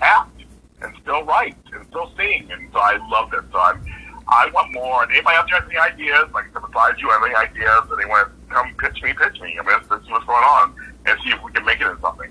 [0.00, 0.42] act
[0.82, 2.48] and still write and still sing.
[2.50, 3.42] And so I love this.
[3.52, 3.84] So I'm,
[4.28, 5.02] I want more.
[5.02, 8.06] And anybody out there has any ideas, like besides you have any ideas, and they
[8.06, 9.58] want to come pitch me, pitch me.
[9.58, 10.74] I mean, let's, let's see what's going on
[11.06, 12.30] and see if we can make it into something.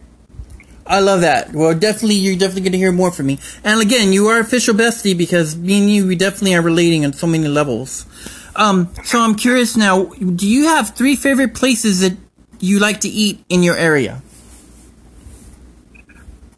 [0.89, 1.53] I love that.
[1.53, 3.37] Well, definitely, you're definitely going to hear more from me.
[3.63, 7.13] And again, you are official bestie because me and you, we definitely are relating on
[7.13, 8.07] so many levels.
[8.55, 12.17] Um, so I'm curious now, do you have three favorite places that
[12.59, 14.23] you like to eat in your area?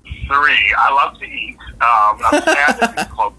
[0.04, 0.74] Three.
[0.78, 1.58] I love to eat.
[1.82, 3.34] Um, I'm sad close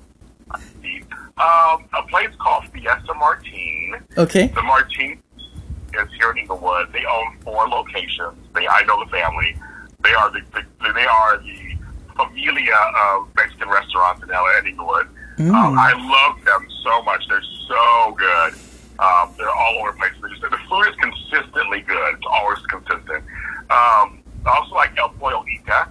[0.52, 1.04] to eat.
[1.38, 3.94] Um, a place called Fiesta Martine.
[4.18, 4.48] Okay.
[4.48, 6.92] The Martine is here in Inglewood.
[6.92, 8.36] They own four locations.
[8.54, 9.56] They, I know the family.
[10.02, 11.76] They are the, the they are the
[12.16, 15.08] familia of Mexican restaurants in LA and Inglewood.
[15.38, 17.26] Um, I love them so much.
[17.28, 18.54] They're so good.
[18.98, 20.12] Um, they're all over the place.
[20.20, 22.14] They're just, the food is consistently good.
[22.14, 23.24] It's always consistent.
[23.70, 25.90] Um, I also like El Pollo Inca,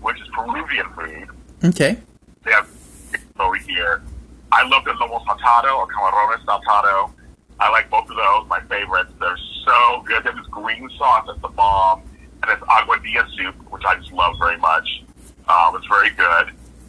[0.00, 1.28] which is Peruvian food.
[1.64, 1.98] Okay.
[2.44, 2.68] They have
[3.40, 4.02] over here.
[4.52, 7.10] I love the lomo saltado or camarones saltado.
[7.58, 8.48] I like both of those.
[8.48, 9.12] My favorites.
[9.18, 10.22] They're so good.
[10.22, 12.02] They have this green sauce that's the bomb,
[12.44, 15.02] and it's aguadilla soup, which I just love very much.
[15.48, 16.48] Um, it's very good.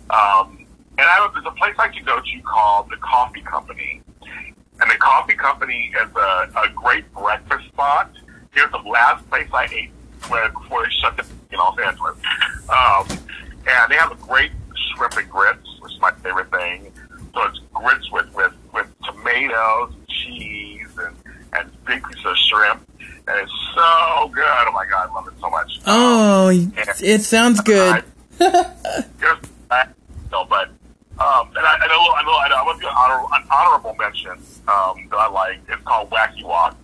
[0.09, 0.65] Um,
[0.97, 4.95] and I, there's a place I can go to called the Coffee Company, and the
[4.95, 8.11] Coffee Company is a, a great breakfast spot.
[8.53, 9.91] Here's the last place I ate
[10.27, 12.17] when, before they shut down in Los Angeles.
[12.69, 13.07] Um,
[13.67, 14.51] and they have a great
[14.95, 16.91] shrimp and grits, which is my favorite thing.
[17.33, 21.15] So it's grits with, with, with tomatoes, cheese, and,
[21.53, 22.84] and big pieces of shrimp.
[23.27, 24.45] And it's so good.
[24.47, 25.79] Oh my God, I love it so much.
[25.87, 26.49] Oh,
[27.01, 28.03] it sounds good.
[30.31, 30.69] No, but
[31.17, 33.47] um, and I, and a little, I know, I want to do an, honor, an
[33.49, 34.31] honorable mention
[34.67, 35.59] um, that I like.
[35.69, 36.75] It's called Wacky Wok,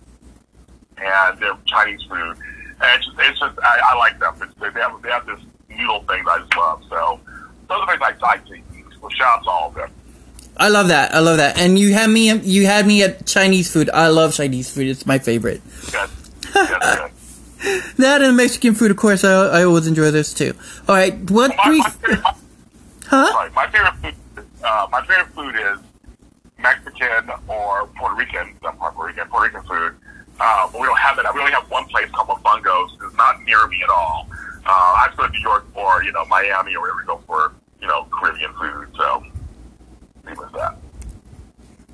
[0.96, 2.36] and they're Chinese food.
[2.80, 4.34] And it's just, it's just I, I like them.
[4.40, 6.82] It's, they have they have this noodle thing that I just love.
[6.88, 7.20] So
[7.68, 8.64] those are things I like to eat.
[9.00, 9.90] So shout out to all of them.
[10.56, 11.14] I love that.
[11.14, 11.58] I love that.
[11.58, 12.32] And you had me.
[12.32, 13.90] You had me at Chinese food.
[13.90, 14.86] I love Chinese food.
[14.88, 15.60] It's my favorite.
[15.90, 16.08] Good.
[17.96, 19.22] That and Mexican food, of course.
[19.22, 20.52] I, I always enjoy this too.
[20.88, 21.78] All right, what My, three?
[21.78, 22.34] my, favorite, my,
[23.06, 23.30] Huh?
[23.32, 24.44] sorry, my favorite food.
[24.64, 25.78] Uh, my favorite food is
[26.58, 28.54] Mexican or Puerto Rican.
[28.64, 29.28] Not Puerto Rican.
[29.28, 29.94] Puerto Rican food.
[30.40, 31.26] Uh, but we don't have it.
[31.34, 32.90] We only have one place called Mofungos.
[33.06, 34.26] It's not near me at all.
[34.66, 37.52] Uh, I go to New York or you know Miami or wherever we go for
[37.80, 38.88] you know Caribbean food.
[38.96, 39.22] So
[40.26, 40.76] leave with that.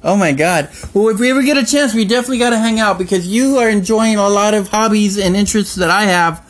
[0.03, 0.71] Oh my god.
[0.95, 3.59] Well, if we ever get a chance, we definitely got to hang out because you
[3.59, 6.45] are enjoying a lot of hobbies and interests that I have.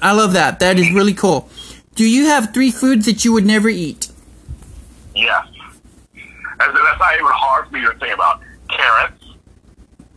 [0.00, 0.60] I love that.
[0.60, 1.48] That is really cool.
[1.96, 4.08] Do you have three foods that you would never eat?
[5.16, 5.48] Yes.
[6.14, 8.42] And that's not even hard for me to think about.
[8.68, 9.24] Carrots.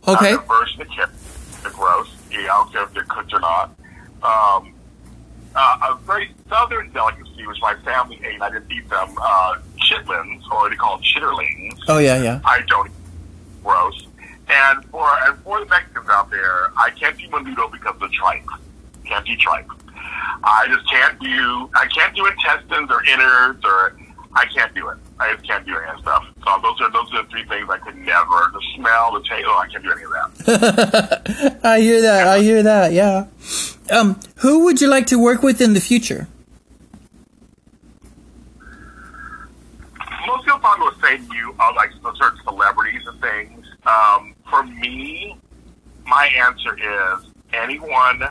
[0.06, 0.32] Okay.
[0.32, 1.60] The version of carrots.
[1.62, 2.08] They're gross.
[2.30, 3.74] Yeah, I don't care if they're cooked or not.
[4.22, 4.72] Um,
[5.54, 10.42] uh, a very southern delicacy, which my family ate, I didn't eat them, uh, chitlins,
[10.50, 11.78] or they call chitterlings.
[11.88, 12.40] Oh yeah, yeah.
[12.44, 12.90] I don't
[13.62, 14.06] gross.
[14.48, 18.08] And for and for the Mexicans out there, I can't do menudo because of the
[18.08, 18.46] tripe.
[19.04, 19.68] Can't do tripe.
[20.44, 21.70] I just can't do.
[21.74, 23.96] I can't do intestines or innards or.
[24.34, 24.96] I can't do it.
[25.20, 26.26] I just can't do any of that stuff.
[26.42, 28.50] So those are those are the three things I could never.
[28.52, 29.44] The smell, the taste.
[29.46, 31.60] Oh, I can't do any of that.
[31.62, 32.26] I hear that.
[32.26, 32.92] I hear that.
[32.92, 33.26] Yeah.
[33.90, 36.28] Um, who would you like to work with in the future?
[40.62, 43.66] Most people probably will say to you are like certain celebrities and things.
[43.86, 45.36] Um, for me,
[46.06, 48.22] my answer is anyone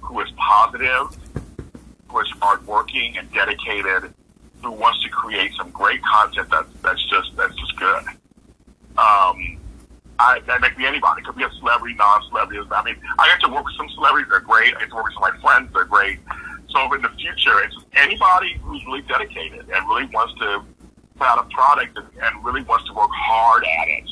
[0.00, 1.16] who is positive
[2.08, 4.12] who is hardworking and dedicated,
[4.62, 8.04] who wants to create some great content that that's just that's just good.
[8.96, 9.58] Um,
[10.18, 11.20] I, that could be anybody.
[11.20, 12.62] It could be a celebrity, non-celebrity.
[12.70, 14.28] I mean, I get to work with some celebrities.
[14.30, 14.74] They're great.
[14.74, 15.70] I get to work with some of my friends.
[15.74, 16.20] They're great.
[16.70, 20.64] So in the future, it's anybody who's really dedicated and really wants to
[21.20, 24.10] out a product and, really wants to work hard at it.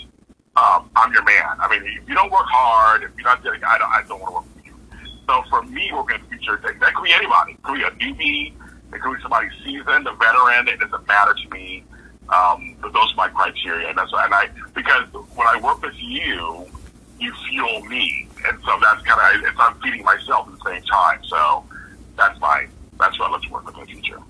[0.57, 1.57] Um, I'm your man.
[1.59, 4.21] I mean, if you don't work hard, if you're not dedicated, I don't, I don't
[4.21, 4.75] want to work with you.
[5.27, 7.53] So for me, working in the future, that, that could be anybody.
[7.53, 8.53] It could be a newbie.
[8.93, 10.69] It could be somebody seasoned, a veteran.
[10.69, 11.85] It doesn't matter to me.
[12.29, 15.95] Um, but those are my criteria, and that's and I because when I work with
[15.99, 16.67] you,
[17.21, 20.83] you fuel me, and so that's kind of it's I'm feeding myself at the same
[20.85, 21.21] time.
[21.25, 21.65] So
[22.17, 22.67] that's my
[22.99, 24.21] that's what I love to work with in the future.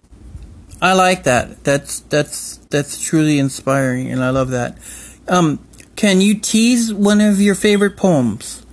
[0.84, 1.64] I like that.
[1.64, 4.76] That's that's that's truly inspiring, and I love that.
[5.26, 5.66] Um,
[5.96, 8.66] can you tease one of your favorite poems?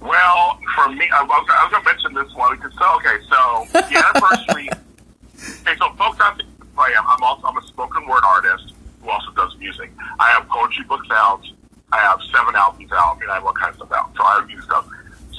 [0.00, 3.22] Well, for me, I was, I was going to mention this one because so okay,
[3.28, 4.70] so the anniversary.
[5.68, 6.46] okay, so folks out there,
[6.78, 7.04] I am.
[7.06, 9.90] I'm also I'm a spoken word artist who also does music.
[10.18, 11.42] I have poetry books out.
[11.92, 13.18] I have seven albums out.
[13.18, 14.16] I mean, I have all kinds of stuff out.
[14.16, 14.88] So I review stuff.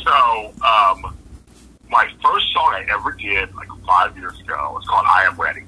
[0.04, 1.18] So um,
[1.92, 3.51] my first song I ever did
[3.92, 5.64] five years ago was called "I Am Ready,"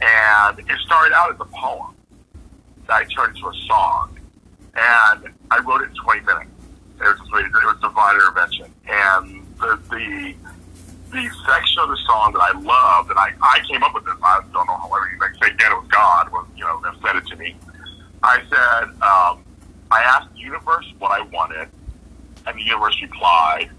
[0.00, 1.94] and it started out as a poem
[2.86, 4.16] that I turned into a song,
[4.76, 6.50] and I wrote it in 20 minutes.
[7.00, 10.34] It was, it was divine intervention, and the the
[11.10, 14.14] the section of the song that I loved, and I, I came up with this.
[14.22, 16.94] I don't know how you like say again it was God was you know that
[17.02, 17.56] said it to me.
[18.22, 19.42] I said um,
[19.90, 21.68] I asked the universe what I wanted,
[22.46, 23.70] and the universe replied,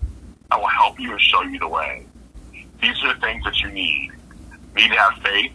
[0.52, 2.06] "I will help you and show you the way.
[2.82, 4.12] These are the things that you need.
[4.76, 5.52] You need to have faith.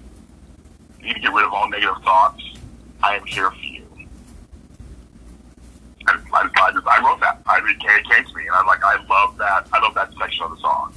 [1.01, 2.43] You need to get rid of all negative thoughts.
[3.03, 3.85] I am here for you."
[6.07, 7.41] And I, I, just, I wrote that.
[7.47, 9.67] I mean, it came to me, and I'm like, I love that.
[9.73, 10.93] I love that section of the song.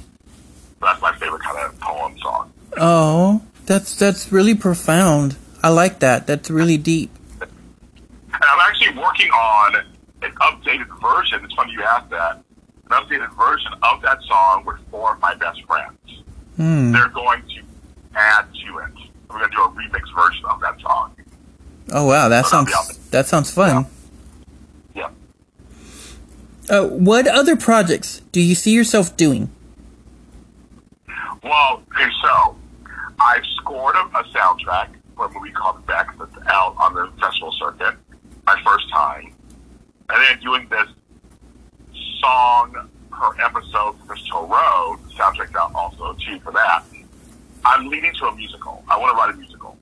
[0.80, 2.52] That's my favorite kind of poem song.
[2.76, 5.36] Oh, that's that's really profound.
[5.62, 6.26] I like that.
[6.26, 7.10] That's really deep.
[7.40, 7.50] And
[8.32, 9.76] I'm actually working on
[10.22, 11.44] an updated version.
[11.44, 12.42] It's funny you asked that.
[12.90, 15.98] An updated version of that song with four of my best friends.
[16.56, 16.92] Hmm.
[16.92, 17.62] They're going to
[18.14, 18.92] add to it.
[19.28, 21.14] We're going to do a remix version of that song.
[21.92, 23.86] Oh wow, that So sounds that sounds fun.
[24.94, 25.10] Yeah.
[26.68, 29.50] Uh, what other projects do you see yourself doing?
[31.42, 32.56] Well, okay, so
[33.20, 37.52] I've scored a, a soundtrack for a movie called Beck that's out on the festival
[37.52, 37.94] circuit,
[38.46, 39.32] my first time.
[40.10, 40.88] And then doing this
[42.20, 46.84] song per episode for Crystal Road, the soundtrack's out also too for that.
[47.64, 48.84] I'm leading to a musical.
[48.88, 49.76] I want to write a musical.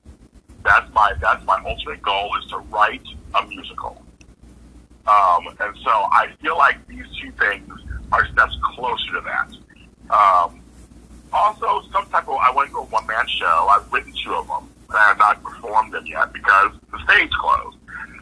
[0.64, 4.02] That's my that's my ultimate goal is to write a musical.
[5.06, 7.70] Um, and so I feel like these two things
[8.10, 9.52] are steps closer to that.
[10.10, 10.60] Um,
[11.32, 13.68] also, some type of I want to do a one man show.
[13.70, 17.30] I've written two of them, and I have not performed them yet because the stage
[17.30, 17.76] closed.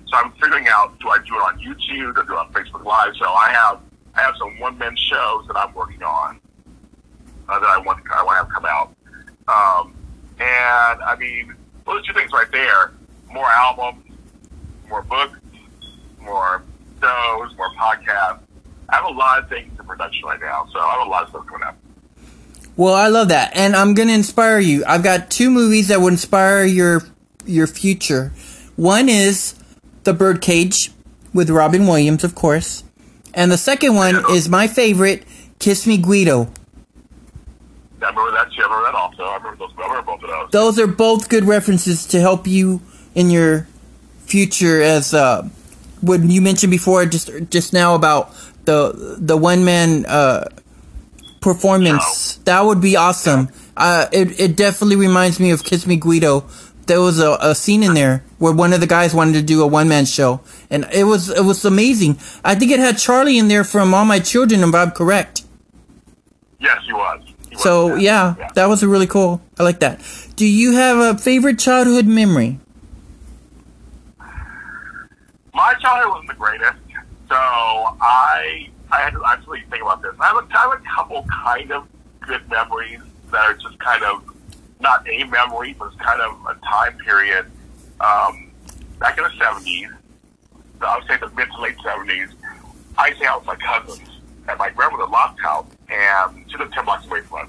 [0.09, 2.85] So I'm figuring out do I do it on YouTube or do it on Facebook
[2.85, 3.15] Live?
[3.17, 3.81] So I have
[4.17, 6.41] I have some one man shows that I'm working on
[7.49, 8.95] uh, that I want to I want to have come out.
[9.47, 9.95] Um,
[10.39, 11.55] and I mean,
[11.87, 12.93] those two things right there:
[13.31, 14.05] more albums,
[14.89, 15.39] more books,
[16.21, 16.63] more
[17.01, 18.41] shows, more podcasts.
[18.89, 21.25] I have a lot of things in production right now, so I have a lot
[21.25, 21.77] of stuff coming up.
[22.77, 24.85] Well, I love that, and I'm gonna inspire you.
[24.87, 27.03] I've got two movies that would inspire your
[27.47, 28.33] your future.
[28.77, 29.55] One is
[30.05, 30.91] The Birdcage
[31.33, 32.84] with Robin Williams, of course,
[33.35, 35.25] and the second one is my favorite,
[35.59, 36.49] Kiss Me Guido.
[38.03, 38.63] I remember that too.
[38.63, 39.23] I remember that also.
[39.23, 39.71] I remember those.
[39.79, 40.51] I remember both of those.
[40.51, 42.83] Those are both good references to help you
[43.15, 43.67] in your
[44.27, 44.83] future.
[44.83, 45.49] As uh,
[46.03, 50.49] when you mentioned before, just just now about the the one man uh,
[51.41, 53.49] performance, that would be awesome.
[53.77, 56.45] Uh, it it definitely reminds me of Kiss Me Guido.
[56.87, 59.63] There was a, a scene in there where one of the guys wanted to do
[59.63, 62.19] a one man show, and it was it was amazing.
[62.45, 65.45] I think it had Charlie in there from All My Children, if I'm correct.
[66.61, 67.23] Yes, he was.
[67.51, 68.01] He So in that.
[68.03, 69.41] yeah, that was really cool.
[69.59, 70.01] I like that.
[70.37, 72.59] Do you have a favorite childhood memory?
[75.55, 76.79] My childhood wasn't the greatest,
[77.29, 80.13] so I I had to actually think about this.
[80.21, 81.87] I have a, I have a couple kind of
[82.21, 84.34] good memories that are just kind of
[84.85, 87.47] not a memory, but it's kind of a time period.
[88.01, 88.53] Um,
[89.01, 89.89] back in the seventies,
[90.81, 92.29] I would say the mid to late seventies,
[92.97, 94.09] I used to hang out with my cousins
[94.47, 97.49] at my grandmother's loft house, and she lived ten blocks away from us.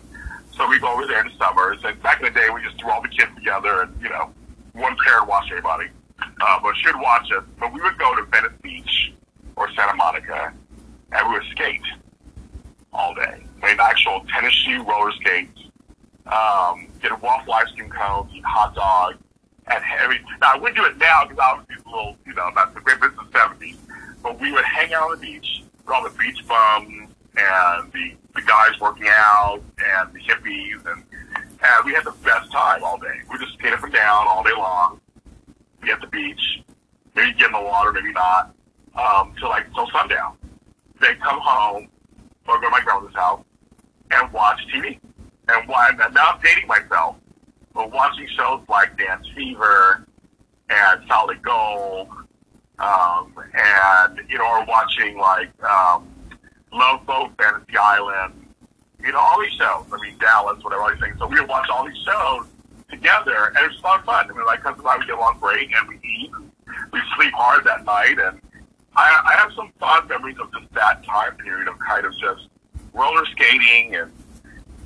[0.56, 2.80] So we go over there in the summers, and back in the day, we just
[2.80, 4.32] threw all the kids together, and you know,
[4.72, 5.90] one pair would watch everybody.
[6.18, 7.44] Uh, but she'd watch us.
[7.60, 9.14] But we would go to Venice Beach
[9.58, 10.54] or Santa Monica,
[11.12, 11.82] and we would skate
[12.94, 13.44] all day.
[13.62, 14.22] I mean, actually
[14.68, 15.55] new roller skates,
[16.28, 19.16] um, get a waffle ice cream cone, hot dog,
[19.68, 20.20] and every.
[20.42, 22.82] Now I wouldn't do it now because obviously it's a little, you know, that's the
[22.82, 23.78] great business seventies.
[24.24, 28.14] But we would hang out on the beach with all the beach bums and the
[28.34, 31.04] the guys working out and the hippies and
[31.64, 33.22] and we had the best time all day.
[33.32, 35.00] We just skate up and down all day long.
[35.82, 36.64] Be at the beach,
[37.16, 38.54] maybe get in the water, maybe not,
[38.96, 40.38] um, till like till sundown.
[41.00, 41.88] Then come home
[42.48, 43.44] or go to my grandmother's house
[44.12, 45.00] and watch TV.
[45.48, 45.92] And why?
[45.98, 47.18] Now I'm dating myself,
[47.74, 50.06] but watching shows like Dance Fever
[50.70, 52.10] and Solid Gold,
[52.80, 56.08] um, and you know, or watching like um,
[56.74, 58.34] Love Boat, Fantasy Island,
[59.04, 59.86] you know, all these shows.
[59.92, 61.18] I mean, Dallas, whatever, all these things.
[61.20, 62.48] So we would watch all these shows
[62.90, 64.30] together, and it was a lot of fun.
[64.30, 66.32] I mean, like, because would get along great, and we eat,
[66.92, 68.42] we sleep hard that night, and
[68.96, 72.48] I, I have some fond memories of just that time period of kind of just
[72.94, 74.12] roller skating and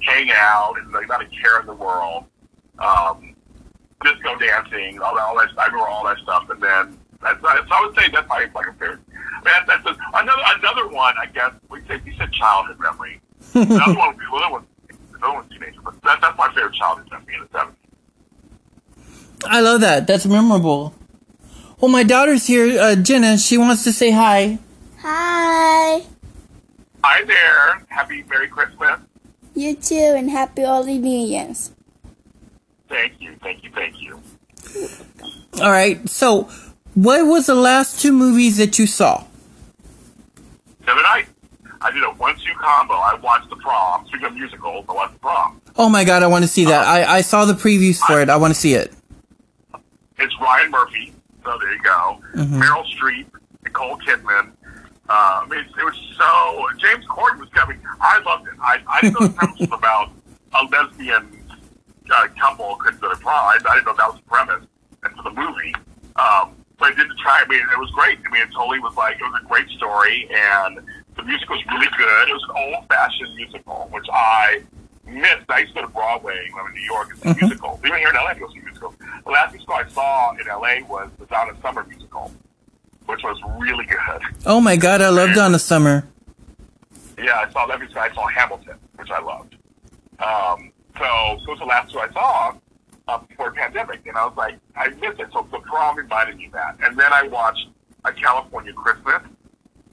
[0.09, 2.25] hang out and like not a care in the world.
[2.79, 3.35] Um,
[4.03, 5.49] disco dancing, all that, all that.
[5.57, 8.67] I remember all that stuff, and then that's, so I would say that's probably like
[8.67, 8.99] a favorite.
[9.43, 11.15] Man, that's a, another another one.
[11.17, 13.21] I guess we said you said childhood memory.
[13.53, 14.65] another one, another one,
[15.15, 17.75] another one's teenager, but that, that's my favorite childhood memory in the seventies.
[19.45, 20.07] I love that.
[20.07, 20.93] That's memorable.
[21.79, 23.37] Well, my daughter's here, uh, Jenna.
[23.37, 24.59] She wants to say hi.
[24.99, 26.03] Hi.
[27.03, 27.85] Hi there.
[27.87, 28.99] Happy Merry Christmas.
[29.59, 31.73] You too, and happy early New Year's.
[32.87, 34.17] Thank you, thank you, thank you.
[35.61, 36.07] All right.
[36.07, 36.43] So,
[36.93, 39.25] what was the last two movies that you saw?
[40.85, 41.27] The other night,
[41.81, 42.93] I did a one-two combo.
[42.93, 44.07] I watched the prom.
[44.07, 45.61] Speaking of musicals, I watched the prom.
[45.75, 46.83] Oh my God, I want to see that.
[46.83, 47.11] Uh-huh.
[47.11, 48.29] I, I saw the previews for it.
[48.29, 48.93] I want to see it.
[50.19, 51.11] It's Ryan Murphy.
[51.43, 52.21] So there you go.
[52.33, 52.61] Mm-hmm.
[52.61, 53.25] Meryl Streep,
[53.65, 54.53] Nicole Kidman.
[55.09, 56.67] Uh, I mean, it was so.
[56.77, 57.79] James Corden was coming.
[57.99, 58.53] I loved it.
[58.61, 60.11] I, I didn't know the premise was about
[60.53, 61.39] a lesbian
[62.11, 63.45] uh, couple couldn't go to prom.
[63.45, 64.65] I, I didn't know that was the premise.
[65.03, 65.73] And for the movie,
[66.17, 67.41] um, but I did the try.
[67.43, 68.19] I mean, it was great.
[68.25, 70.79] I mean, it totally was like it was a great story, and
[71.15, 72.29] the music was really good.
[72.29, 74.61] It was an old-fashioned musical, which I
[75.07, 75.49] missed.
[75.49, 77.79] I used to go to Broadway when I was in New York and see musicals.
[77.85, 78.95] Even here in LA, I go see musicals.
[78.99, 82.31] The last musical I saw in LA was the Donna Summer musical,
[83.09, 84.21] which was really good.
[84.45, 86.07] Oh my God, I love Donna Summer.
[87.17, 87.81] Yeah, I saw that.
[87.81, 89.55] I saw Hamilton, which I loved.
[90.19, 92.53] Um, so those were the last two I saw
[93.07, 95.27] uh, before the pandemic, and I was like, I missed it.
[95.33, 96.77] So the prom reminded me that.
[96.83, 97.67] And then I watched
[98.05, 99.23] A California Christmas,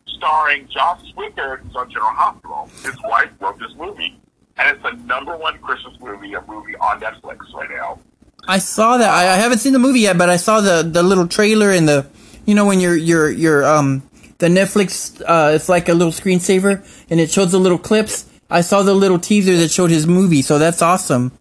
[0.06, 2.68] starring Josh Swickard, who's on General Hospital.
[2.82, 4.20] His wife wrote this movie,
[4.58, 7.98] and it's the number one Christmas movie, a movie on Netflix right now.
[8.46, 9.08] I saw that.
[9.08, 11.88] I, I haven't seen the movie yet, but I saw the, the little trailer and
[11.88, 12.06] the,
[12.46, 16.86] you know, when you're, you're, you're, um, the Netflix, uh, it's like a little screensaver
[17.10, 18.26] and it shows the little clips.
[18.48, 21.32] I saw the little teaser that showed his movie, so that's awesome.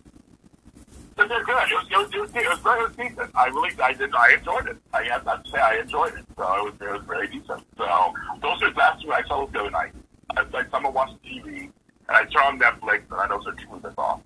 [1.16, 1.32] Good.
[1.32, 3.32] It was, it was, it was, it was very decent.
[3.36, 4.78] I really, I did, I enjoyed it.
[4.94, 6.26] I have to say, I enjoyed it.
[6.36, 7.64] So it was, it was very decent.
[7.78, 9.92] So those are the last two I saw the other night.
[10.36, 11.72] I was like, someone watched TV, and
[12.10, 14.20] I turned on Netflix, and I know those are two I saw.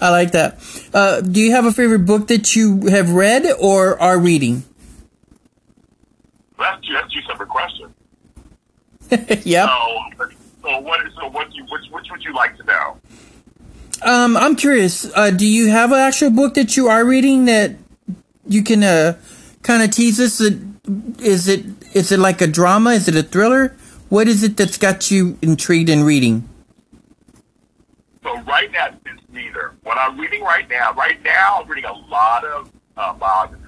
[0.00, 0.58] I like that.
[0.92, 4.64] Uh, do you have a favorite book that you have read or are reading?
[6.92, 7.94] That's two, that's two separate questions.
[9.46, 9.68] yep.
[9.68, 10.28] So,
[10.62, 11.00] so what?
[11.20, 11.50] So what?
[11.50, 12.98] Do you, which, which would you like to know?
[14.02, 15.04] Um, I'm curious.
[15.14, 17.76] Uh, do you have an actual book that you are reading that
[18.46, 19.16] you can uh,
[19.62, 20.40] kind of tease us?
[20.40, 21.64] Is it
[21.94, 22.90] is it like a drama?
[22.90, 23.76] Is it a thriller?
[24.08, 26.48] What is it that's got you intrigued in reading?
[28.22, 29.74] So right now, it's neither.
[29.82, 33.61] What I'm reading right now, right now, I'm reading a lot of uh, biographies.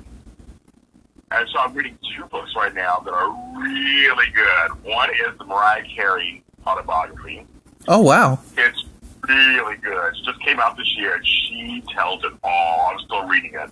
[1.35, 3.31] And so I'm reading two books right now that are
[3.61, 4.85] really good.
[4.85, 7.45] One is the Mariah Carey autobiography.
[7.89, 8.39] Oh wow!
[8.57, 8.85] It's
[9.29, 10.15] really good.
[10.15, 12.91] It just came out this year, and she tells it all.
[12.93, 13.71] I'm still reading it.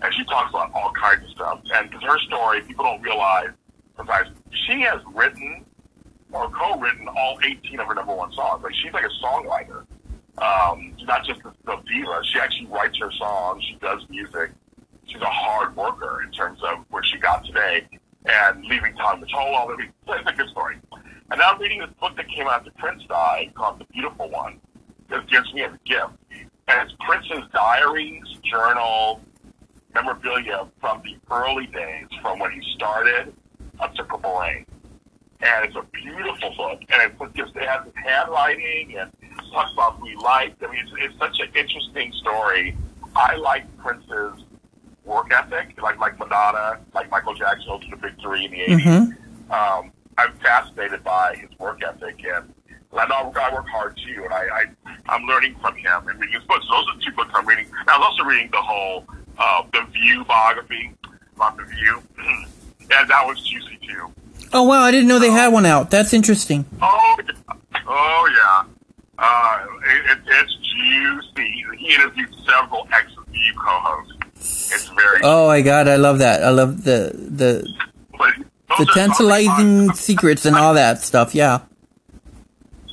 [0.00, 1.60] And she talks about all kinds of stuff.
[1.74, 3.50] And because her story, people don't realize
[3.96, 4.28] sometimes
[4.66, 5.64] she has written
[6.30, 8.62] or co-written all 18 of her number one songs.
[8.62, 9.84] Like she's like a songwriter.
[10.38, 12.20] Um, not just the, a diva.
[12.32, 13.64] She actually writes her songs.
[13.64, 14.52] She does music.
[15.12, 17.86] She's a hard worker in terms of where she got today
[18.24, 19.54] and leaving Tommy Mottola.
[19.54, 20.76] All it's a good story.
[21.30, 24.30] And now I'm reading this book that came out to Prince died called The Beautiful
[24.30, 24.58] One.
[25.10, 26.12] That gives me a gift.
[26.30, 29.20] And it's Prince's diaries, journals,
[29.94, 33.34] memorabilia from the early days, from when he started
[33.80, 34.40] up to Purple.
[34.40, 34.66] And
[35.64, 36.80] it's a beautiful book.
[36.88, 39.10] And it, just, it has his handwriting and
[39.52, 40.62] talks about who he liked.
[40.62, 42.76] I mean, it's, it's such an interesting story.
[43.14, 44.44] I like Prince's
[45.04, 49.16] work ethic, like like Madonna, like Michael Jackson, to the Big Three in the 80s.
[49.50, 52.52] Um, I'm fascinated by his work ethic and
[52.98, 54.64] I know I work hard too, and I, I
[55.08, 56.66] I'm learning from him and reading his books.
[56.70, 57.66] Those are the two books I'm reading.
[57.66, 59.06] And I was also reading the whole
[59.38, 60.92] uh, the View biography
[61.34, 64.12] about the View, and that was juicy too.
[64.52, 65.90] Oh wow, I didn't know they had one out.
[65.90, 66.66] That's interesting.
[66.82, 67.16] Oh,
[67.86, 68.64] oh yeah.
[69.18, 71.64] Uh, it, it, it's juicy.
[71.78, 74.11] He interviewed several ex-View co-hosts.
[74.42, 75.20] It's very.
[75.22, 76.42] Oh my god, I love that.
[76.42, 77.66] I love the the
[78.78, 81.34] the tantalizing secrets and all that stuff.
[81.34, 81.60] Yeah.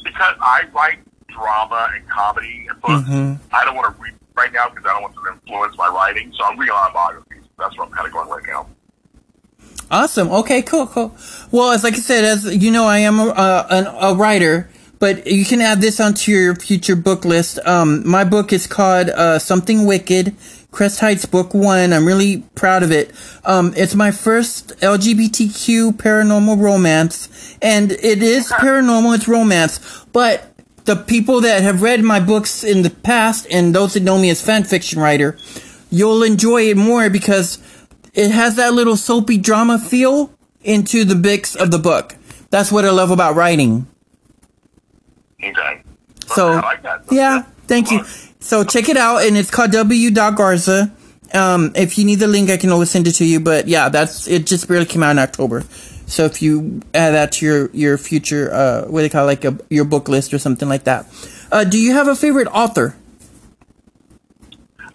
[0.04, 3.38] because I write drama and comedy and books, Mhm.
[3.54, 6.34] I don't want to read right now because I don't want to influence my writing.
[6.38, 7.43] So I'm reading autobiographies.
[7.58, 8.68] That's what I'm kind of going right now.
[9.91, 10.30] Awesome.
[10.32, 11.16] Okay, cool, cool.
[11.52, 14.70] Well, as like I said, as you know, I am a, uh, an, a writer,
[15.00, 17.60] but you can add this onto your future book list.
[17.66, 20.36] Um, my book is called uh, Something Wicked,
[20.72, 21.93] Crest Heights Book One.
[21.93, 23.11] I'm really proud of it.
[23.43, 29.15] Um, it's my first LGBTQ paranormal romance, and it is paranormal.
[29.15, 30.53] It's romance, but
[30.86, 34.30] the people that have read my books in the past and those that know me
[34.30, 35.38] as fan fiction writer,
[35.91, 37.59] you'll enjoy it more because
[38.13, 42.15] it has that little soapy drama feel into the bits of the book.
[42.49, 43.88] That's what I love about writing.
[45.43, 45.84] Okay.
[46.28, 47.03] So, I like that.
[47.11, 48.03] yeah, thank you.
[48.40, 50.12] So check it out, and it's called W.
[50.12, 50.92] Garza.
[51.34, 53.40] Um, if you need the link, I can always send it to you.
[53.40, 54.48] But yeah, that's it.
[54.48, 55.62] Just barely came out in October.
[56.08, 59.44] So if you add that to your your future, uh, what do they call it,
[59.44, 61.06] like a, your book list or something like that.
[61.52, 62.96] Uh, do you have a favorite author?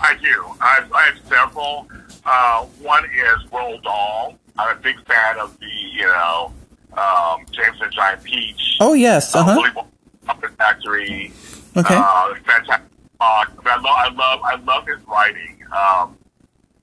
[0.00, 0.44] I do.
[0.60, 1.88] I have, I have several.
[2.24, 4.38] Uh, one is Roald Dahl.
[4.58, 6.52] I'm a big fan of the, you know,
[6.94, 8.78] um, James and Giant Peach.
[8.80, 9.54] Oh yes, uh uh, huh.
[9.56, 9.86] Willy
[10.26, 11.32] Wonka Factory.
[11.76, 11.94] Okay.
[11.96, 12.86] Uh, fantastic.
[13.18, 13.66] Book.
[13.66, 15.58] I love, I love, I love his writing.
[15.76, 16.16] Um,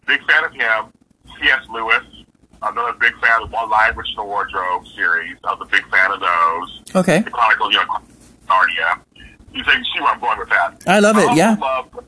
[0.07, 0.93] big fan of him.
[1.39, 1.67] C.S.
[1.71, 2.03] Lewis.
[2.61, 5.35] Another big fan of One Witch in the Wardrobe series.
[5.43, 6.95] I was a big fan of those.
[6.95, 7.19] Okay.
[7.21, 7.97] The Chronicles, you know,
[8.47, 9.01] Narnia.
[9.53, 10.83] You say, you see where I'm going with that.
[10.87, 11.55] I love it, also yeah.
[11.59, 12.05] Love,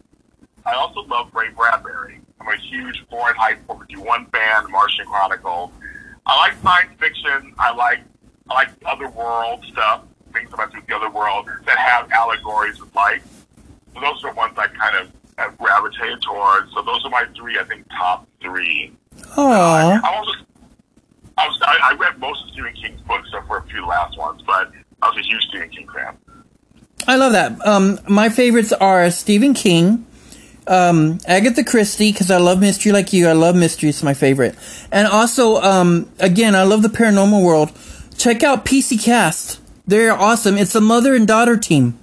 [0.65, 2.21] I also love Ray Bradbury.
[2.39, 5.71] I'm a huge Fahrenheit 451 fan, Martian Chronicles.
[6.25, 7.53] I like science fiction.
[7.57, 7.99] I like
[8.49, 10.03] I like otherworld stuff,
[10.33, 13.42] things about the other world that have allegories of life.
[13.93, 16.73] Those are the ones I kind of have gravitated towards.
[16.73, 18.91] So those are my three, I think, top three.
[19.35, 20.01] Aww.
[20.03, 20.31] I also
[21.37, 24.17] I, was, I, I read most of Stephen King's books except for a few last
[24.17, 24.71] ones, but
[25.01, 26.17] I was a huge Stephen King fan.
[27.07, 27.65] I love that.
[27.65, 30.05] Um, my favorites are Stephen King,
[30.67, 33.27] um, Agatha Christie, because I love mystery like you.
[33.27, 34.55] I love mystery; it's my favorite.
[34.91, 37.71] And also, um, again, I love the paranormal world.
[38.17, 40.57] Check out PC Cast; they're awesome.
[40.57, 41.99] It's a mother and daughter team.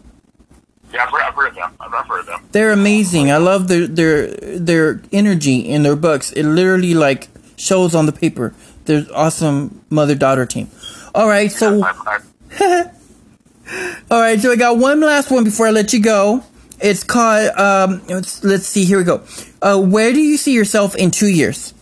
[0.93, 1.73] Yeah, I've I've heard of them.
[1.81, 2.49] I've heard of them.
[2.53, 3.31] They're amazing.
[3.31, 6.33] I love their their their energy in their books.
[6.33, 8.55] It literally like shows on the paper.
[8.87, 10.71] They're awesome mother daughter team.
[11.15, 11.83] All right, so.
[14.11, 16.43] All right, so I got one last one before I let you go.
[16.81, 17.51] It's called.
[17.57, 18.85] Um, let's, let's see.
[18.85, 19.23] Here we go.
[19.63, 21.73] Uh, where do you see yourself in two years?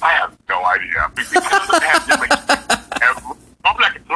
[0.00, 2.77] I have no idea because of the pandemic.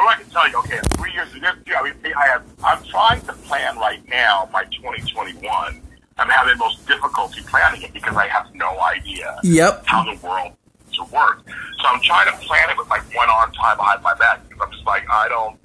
[0.03, 2.13] Normally, I can, normally I can tell you, okay, three years, this year, I mean,
[2.15, 5.81] I have, I'm trying to plan right now my 2021.
[6.17, 9.83] I'm having the most difficulty planning it because I have no idea Yep.
[9.85, 10.53] how the world
[10.93, 11.47] to work.
[11.79, 14.61] So I'm trying to plan it with like one arm tied behind my back because
[14.67, 15.57] I'm just like I don't.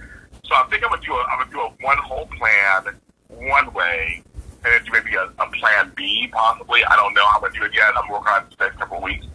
[0.46, 2.96] So I think I'm gonna do a I'm gonna do a one whole plan
[3.28, 4.22] one way,
[4.64, 6.82] and then do maybe a, a plan B possibly.
[6.84, 7.92] I don't know how I'm gonna do it yet.
[7.94, 9.26] I'm working on it the next couple of weeks.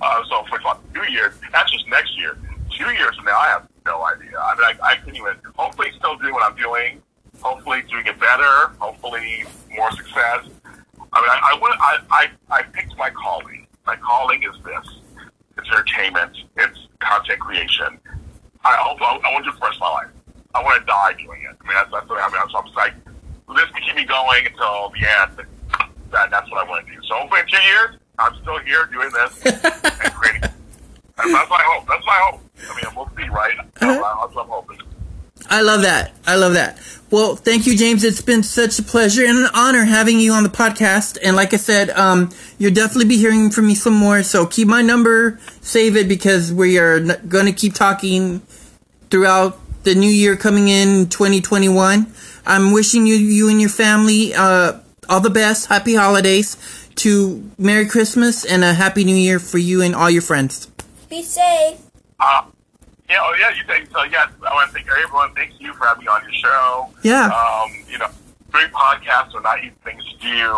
[0.00, 0.58] Uh, so for
[0.94, 2.38] two years, that's just next year.
[2.80, 4.38] Two years from now, I have no idea.
[4.40, 7.02] I mean, I, I can even hopefully still doing what I'm doing.
[7.42, 8.68] Hopefully doing it better.
[8.78, 9.44] Hopefully
[9.76, 10.48] more success.
[11.12, 12.26] I mean, I, I, would- I, I,
[12.60, 13.66] I picked my calling.
[13.86, 14.96] My calling is this.
[15.58, 16.32] It's entertainment.
[16.56, 17.98] It's content creation.
[18.64, 20.08] I hope I, I want to do it for the rest of my life.
[20.54, 21.56] I want to die doing it.
[21.60, 22.40] I mean, that's, that's what I mean.
[22.50, 22.94] So I'm just like,
[23.56, 25.46] this can keep me going until the end.
[26.12, 26.98] That, that's what I want to do.
[27.06, 30.48] So hopefully in two years, I'm still here doing this and creating.
[31.20, 31.86] And that's my hope.
[31.86, 32.40] That's my hope.
[32.68, 33.56] I mean, we'll see, right?
[33.78, 34.78] That's what I'm hoping.
[35.48, 36.12] I love that.
[36.26, 36.78] I love that.
[37.10, 38.04] Well, thank you, James.
[38.04, 41.18] It's been such a pleasure and an honor having you on the podcast.
[41.22, 44.22] And like I said, um, you'll definitely be hearing from me some more.
[44.22, 48.42] So keep my number, save it because we are going to keep talking
[49.10, 52.06] throughout the new year coming in 2021.
[52.46, 55.66] I'm wishing you, you and your family, uh, all the best.
[55.66, 56.56] Happy holidays
[56.96, 60.66] to Merry Christmas and a Happy New Year for you and all your friends.
[61.08, 61.80] Be safe.
[62.20, 62.42] Uh,
[63.10, 64.02] yeah, oh yeah, you think so?
[64.04, 65.34] Yes, I want to thank everyone.
[65.34, 66.88] Thank you for having me on your show.
[67.02, 67.26] Yeah.
[67.26, 68.08] Um, you know,
[68.50, 70.50] great podcasts are not easy things to do.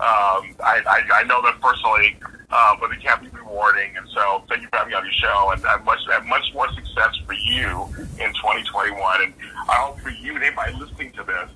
[0.00, 2.16] Um, I, I, I know that personally,
[2.50, 3.96] uh, but they can be rewarding.
[3.96, 6.54] And so, thank you for having me on your show, and have much, have much
[6.54, 7.84] more success success for you
[8.20, 9.22] in 2021.
[9.22, 9.34] And
[9.68, 11.50] I hope for you and anybody listening to this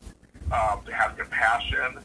[0.53, 1.99] um, to have compassion,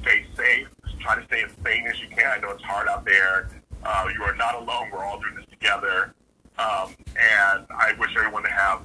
[0.00, 0.68] stay safe,
[1.00, 2.26] try to stay as sane as you can.
[2.26, 3.48] I know it's hard out there.
[3.84, 4.90] Uh, you are not alone.
[4.92, 6.14] We're all doing this together.
[6.58, 8.82] Um, and I wish everyone to have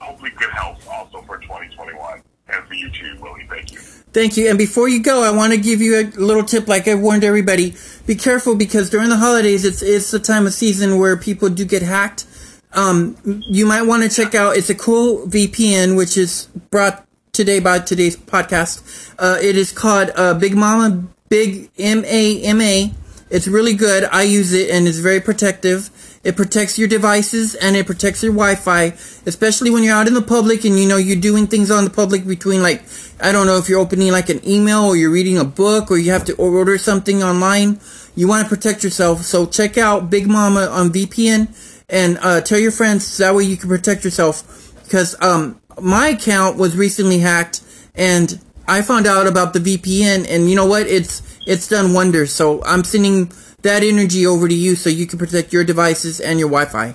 [0.00, 2.22] hopefully good health also for 2021.
[2.48, 3.46] And for you too, Willie.
[3.48, 3.78] Thank you.
[3.78, 4.48] Thank you.
[4.48, 7.24] And before you go, I want to give you a little tip like I warned
[7.24, 7.74] everybody.
[8.06, 11.64] Be careful because during the holidays, it's, it's the time of season where people do
[11.64, 12.26] get hacked.
[12.72, 17.60] Um, you might want to check out, it's a cool VPN, which is brought today
[17.60, 19.14] by today's podcast.
[19.18, 22.92] Uh, it is called, uh, Big Mama, Big M-A-M-A.
[23.30, 24.04] It's really good.
[24.04, 25.90] I use it and it's very protective.
[26.24, 28.94] It protects your devices and it protects your Wi-Fi,
[29.26, 31.90] especially when you're out in the public and you know you're doing things on the
[31.90, 32.82] public between like
[33.20, 35.98] I don't know if you're opening like an email or you're reading a book or
[35.98, 37.78] you have to order something online.
[38.16, 41.48] You want to protect yourself, so check out Big Mama on VPN
[41.88, 44.72] and uh, tell your friends that way you can protect yourself.
[44.82, 47.62] Because um, my account was recently hacked
[47.94, 50.86] and I found out about the VPN and you know what?
[50.86, 52.32] It's it's done wonders.
[52.32, 53.30] So I'm sending
[53.64, 56.94] that energy over to you so you can protect your devices and your Wi-Fi.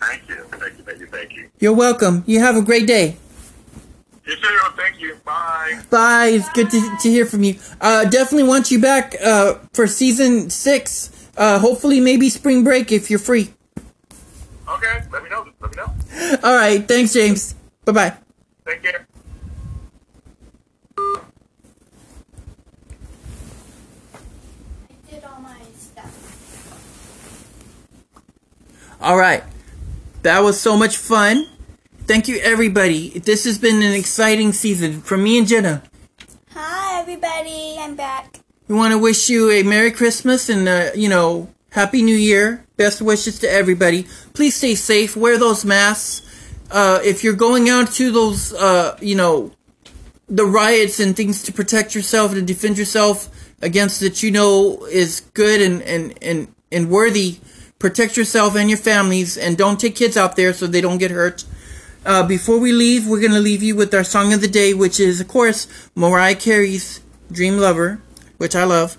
[0.00, 0.36] Thank you.
[0.50, 0.84] Thank you.
[0.84, 1.06] Thank you.
[1.06, 1.50] Thank you.
[1.60, 2.24] You're welcome.
[2.26, 3.16] You have a great day.
[4.24, 4.58] You too.
[4.76, 5.16] Thank you.
[5.24, 5.80] Bye.
[5.90, 6.26] Bye.
[6.34, 7.56] It's good to, to hear from you.
[7.80, 11.10] Uh, definitely want you back uh, for season six.
[11.36, 13.52] Uh, hopefully, maybe spring break if you're free.
[14.68, 15.02] Okay.
[15.12, 15.46] Let me know.
[15.60, 15.92] Let me know.
[16.42, 16.86] All right.
[16.86, 17.54] Thanks, James.
[17.84, 18.14] Bye bye.
[18.66, 19.06] Take care.
[20.98, 21.20] I
[25.10, 26.12] did all my stuff.
[29.00, 29.42] All right.
[30.22, 31.46] That was so much fun.
[32.04, 33.18] Thank you, everybody.
[33.18, 35.82] This has been an exciting season from me and Jenna.
[36.50, 37.76] Hi, everybody.
[37.78, 38.40] I'm back.
[38.68, 42.66] We want to wish you a Merry Christmas and, uh, you know, Happy New Year.
[42.76, 44.06] Best wishes to everybody.
[44.34, 45.16] Please stay safe.
[45.16, 46.20] Wear those masks.
[46.70, 49.50] Uh, if you're going out to those, uh, you know,
[50.28, 53.30] the riots and things to protect yourself and defend yourself
[53.62, 57.38] against that you know is good and, and, and, and worthy,
[57.80, 61.10] protect yourself and your families and don't take kids out there so they don't get
[61.10, 61.44] hurt.
[62.06, 64.72] Uh, before we leave, we're going to leave you with our song of the day,
[64.72, 65.66] which is, of course,
[65.96, 67.00] Mariah Carey's
[67.32, 68.00] Dream Lover,
[68.38, 68.96] which I love.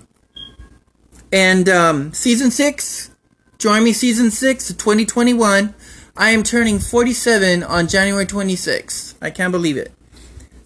[1.32, 3.10] And um, season six,
[3.58, 5.74] join me season six of 2021.
[6.16, 9.14] I am turning 47 on January 26th.
[9.22, 9.92] I can't believe it.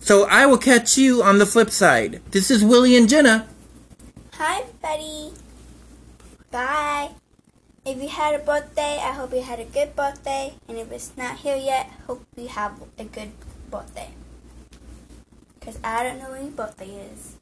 [0.00, 2.20] So I will catch you on the flip side.
[2.32, 3.46] This is Willie and Jenna.
[4.34, 5.32] Hi, everybody.
[6.50, 7.10] Bye.
[7.87, 10.55] If you had a birthday, I hope you had a good birthday.
[10.66, 13.30] And if it's not here yet, hope you have a good
[13.70, 14.09] birthday.
[15.61, 17.37] Because I don't know when your birthday is.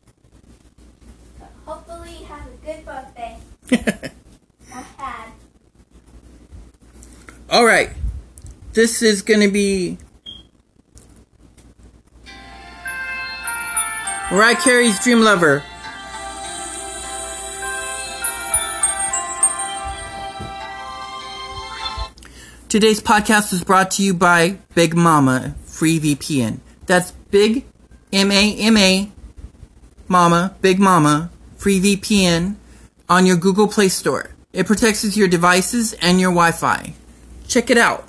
[1.38, 3.38] But hopefully you have a good birthday.
[4.74, 5.28] I had.
[7.48, 7.88] All right.
[8.74, 9.96] This is going to be
[14.30, 15.64] Mariah Carey's Dream Lover.
[22.74, 26.58] Today's podcast is brought to you by Big Mama Free VPN.
[26.86, 27.66] That's Big
[28.12, 29.12] M A M A
[30.08, 32.56] Mama Big Mama Free VPN
[33.08, 34.30] on your Google Play Store.
[34.52, 36.94] It protects your devices and your Wi-Fi.
[37.46, 38.08] Check it out.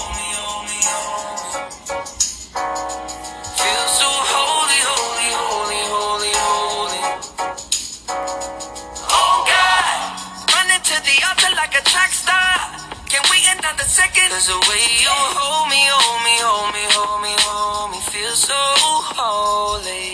[14.41, 18.33] Cause the way you hold me, hold me, hold me, hold me, hold me, feel
[18.33, 18.57] so
[19.13, 20.09] holy.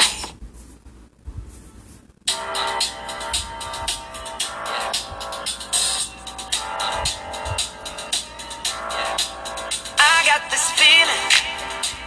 [9.95, 11.27] I got this feeling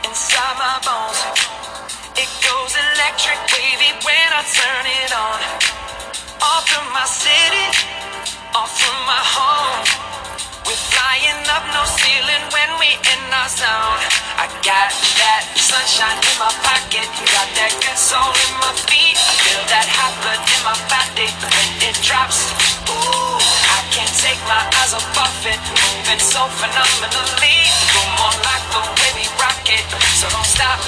[0.04, 1.24] inside my bones.
[2.20, 5.40] It goes electric wavy when I turn it on.
[6.44, 7.64] Off from my city,
[8.52, 9.99] off from my home.
[11.20, 14.00] Flying up no ceiling when we in our zone.
[14.40, 14.88] I got
[15.20, 19.20] that sunshine in my pocket, got that good soul in my feet.
[19.44, 22.48] Feel that hot blood in my body when it drops.
[22.88, 25.60] Ooh, I can't take my eyes off of it,
[25.92, 27.68] moving so phenomenally.
[27.92, 29.84] Come on, like the way we rock it,
[30.16, 30.80] so don't stop.